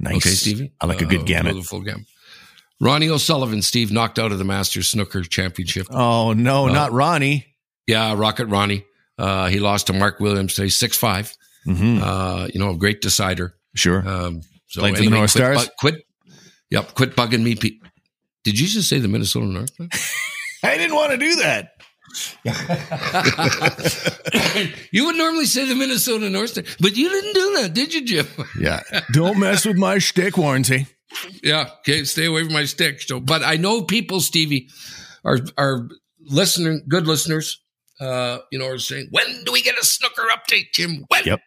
[0.00, 0.16] Nice.
[0.16, 0.72] Okay, Stevie.
[0.80, 1.64] I like a Uh, good gamut.
[1.64, 2.06] full gamut.
[2.80, 5.86] Ronnie O'Sullivan, Steve, knocked out of the Masters Snooker Championship.
[5.90, 7.46] Oh no, Uh, not Ronnie.
[7.86, 8.84] Yeah, Rocket Ronnie.
[9.16, 11.32] Uh, he lost to Mark Williams today, six five.
[11.66, 12.00] Mhm.
[12.02, 13.54] Uh, you know, a great decider.
[13.76, 14.06] Sure.
[14.06, 15.64] Um, so Played for the North quit, Stars?
[15.66, 16.06] bu- Quit.
[16.70, 16.94] Yep.
[16.94, 17.54] Quit bugging me.
[17.54, 17.80] Pete.
[18.42, 19.70] Did you just say the Minnesota North?
[20.64, 21.73] I didn't want to do that.
[24.92, 28.04] you would normally say the Minnesota North Star, but you didn't do that, did you,
[28.04, 28.26] Jim?
[28.58, 28.82] Yeah.
[29.12, 30.86] Don't mess with my shtick, Warranty.
[31.42, 31.70] yeah.
[31.80, 32.04] Okay.
[32.04, 33.00] Stay away from my stick.
[33.02, 34.68] So, but I know people, Stevie,
[35.24, 35.88] are are
[36.20, 37.60] listening, good listeners.
[38.00, 41.04] Uh, you know, are saying, when do we get a snooker update, Jim?
[41.08, 41.24] When?
[41.24, 41.40] Yep.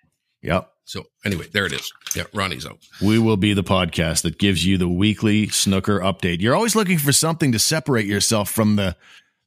[0.43, 0.72] Yep.
[0.86, 1.91] So anyway, there it is.
[2.15, 2.80] Yeah, Ronnie's out.
[3.01, 6.39] We will be the podcast that gives you the weekly snooker update.
[6.39, 8.95] You're always looking for something to separate yourself from the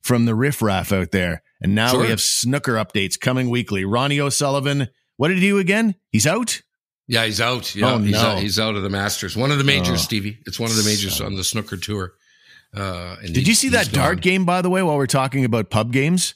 [0.03, 1.43] from the riffraff out there.
[1.61, 3.85] And now we have snooker updates coming weekly.
[3.85, 5.95] Ronnie O'Sullivan, what did he do again?
[6.11, 6.63] He's out?
[7.07, 7.75] Yeah, he's out.
[7.75, 8.21] Yeah, Oh, he's, no.
[8.21, 9.37] out, he's out of the Masters.
[9.37, 9.97] One of the majors, Oh.
[9.97, 10.39] Stevie.
[10.47, 12.13] It's one of the majors on the snooker tour.
[12.75, 15.07] Uh, and Did he- you see that he's dart game, by the way, while we're
[15.07, 16.35] talking about pub games?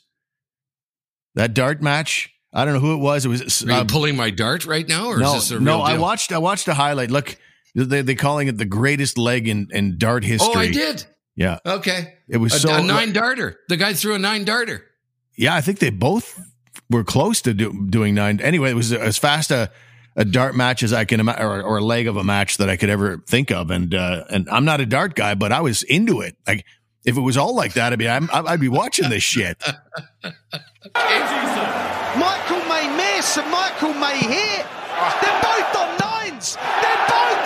[1.37, 2.31] That dart match?
[2.53, 3.25] I don't know who it was.
[3.25, 5.61] It was Are you uh, pulling my dart right now, or no, is this a
[5.61, 5.77] no.
[5.79, 6.33] real I watched.
[6.33, 7.11] I watched a highlight.
[7.11, 7.37] Look,
[7.75, 10.53] they they calling it the greatest leg in, in dart history.
[10.55, 11.05] Oh, I did.
[11.37, 12.75] Yeah, Okay, it was a, so.
[12.75, 13.59] a nine darter.
[13.69, 14.85] The guy threw a nine darter.
[15.37, 16.41] yeah, I think they both
[16.91, 18.41] were close to do, doing nine.
[18.41, 19.71] Anyway, it was as fast a,
[20.15, 22.69] a dart match as I can imagine, or, or a leg of a match that
[22.71, 23.71] I could ever think of.
[23.71, 26.37] And uh, and I'm not a dart guy, but I was into it.
[26.47, 26.65] Like
[27.05, 29.61] if it was all like that, I'd be I'm, I'd be watching this shit.
[32.17, 34.67] Michael may miss and Michael may hit.
[35.21, 36.55] They're both on nines.
[36.57, 37.44] They're both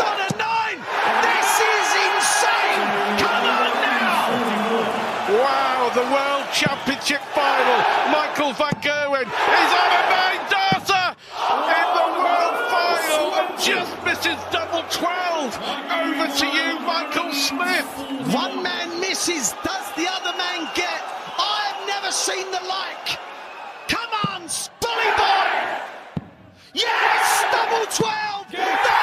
[7.09, 7.79] Championship final.
[8.13, 11.17] Michael van Gerwen is on a nine darter
[11.73, 15.57] in the World final and just misses double 12.
[15.89, 17.89] Over to you, Michael Smith.
[18.35, 19.55] One man misses.
[19.65, 21.03] Does the other man get?
[21.39, 23.19] I've never seen the like.
[23.89, 24.43] Come on,
[24.81, 25.49] Bully Boy!
[26.75, 28.98] Yes, double 12!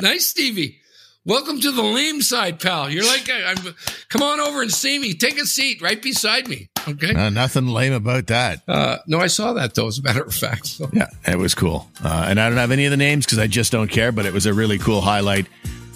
[0.00, 0.80] Nice, Stevie.
[1.26, 2.90] Welcome to the lame side, pal.
[2.90, 3.74] You're like, I, I'm,
[4.10, 5.14] come on over and see me.
[5.14, 6.68] Take a seat right beside me.
[6.86, 7.14] Okay.
[7.14, 8.60] Uh, nothing lame about that.
[8.68, 9.86] Uh, no, I saw that though.
[9.86, 10.66] As a matter of fact.
[10.66, 10.90] So.
[10.92, 11.88] Yeah, it was cool.
[12.04, 14.26] Uh, and I don't have any of the names because I just don't care, but
[14.26, 15.46] it was a really cool highlight.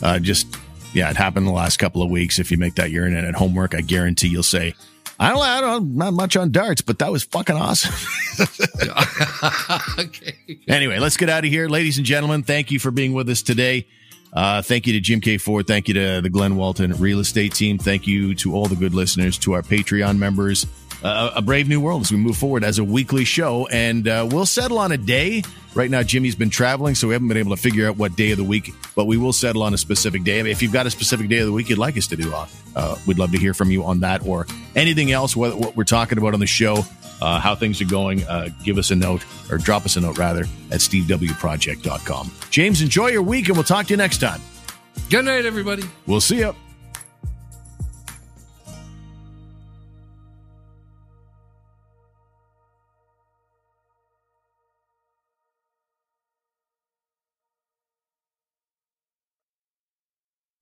[0.03, 0.47] Uh, just,
[0.95, 2.39] yeah, it happened the last couple of weeks.
[2.39, 4.75] If you make that your internet homework, I guarantee you'll say,
[5.19, 7.93] I don't, I don't, not much on darts, but that was fucking awesome.
[9.99, 10.61] okay.
[10.69, 11.69] anyway, let's get out of here.
[11.69, 13.87] Ladies and gentlemen, thank you for being with us today.
[14.33, 15.67] Uh, thank you to Jim Keay Ford.
[15.67, 17.79] Thank you to the Glenn Walton real estate team.
[17.79, 20.67] Thank you to all the good listeners, to our Patreon members.
[21.03, 24.27] Uh, a brave new world as we move forward as a weekly show, and uh,
[24.31, 25.43] we'll settle on a day.
[25.75, 28.33] Right now, Jimmy's been traveling, so we haven't been able to figure out what day
[28.33, 30.41] of the week, but we will settle on a specific day.
[30.41, 32.17] I mean, if you've got a specific day of the week you'd like us to
[32.17, 35.57] do on, uh, we'd love to hear from you on that or anything else, what,
[35.57, 36.85] what we're talking about on the show,
[37.23, 38.25] uh, how things are going.
[38.25, 40.43] Uh, give us a note or drop us a note rather
[40.73, 42.33] at stevewproject.com.
[42.51, 44.41] James, enjoy your week, and we'll talk to you next time.
[45.11, 45.85] Good night, everybody.
[46.07, 46.55] We'll see you.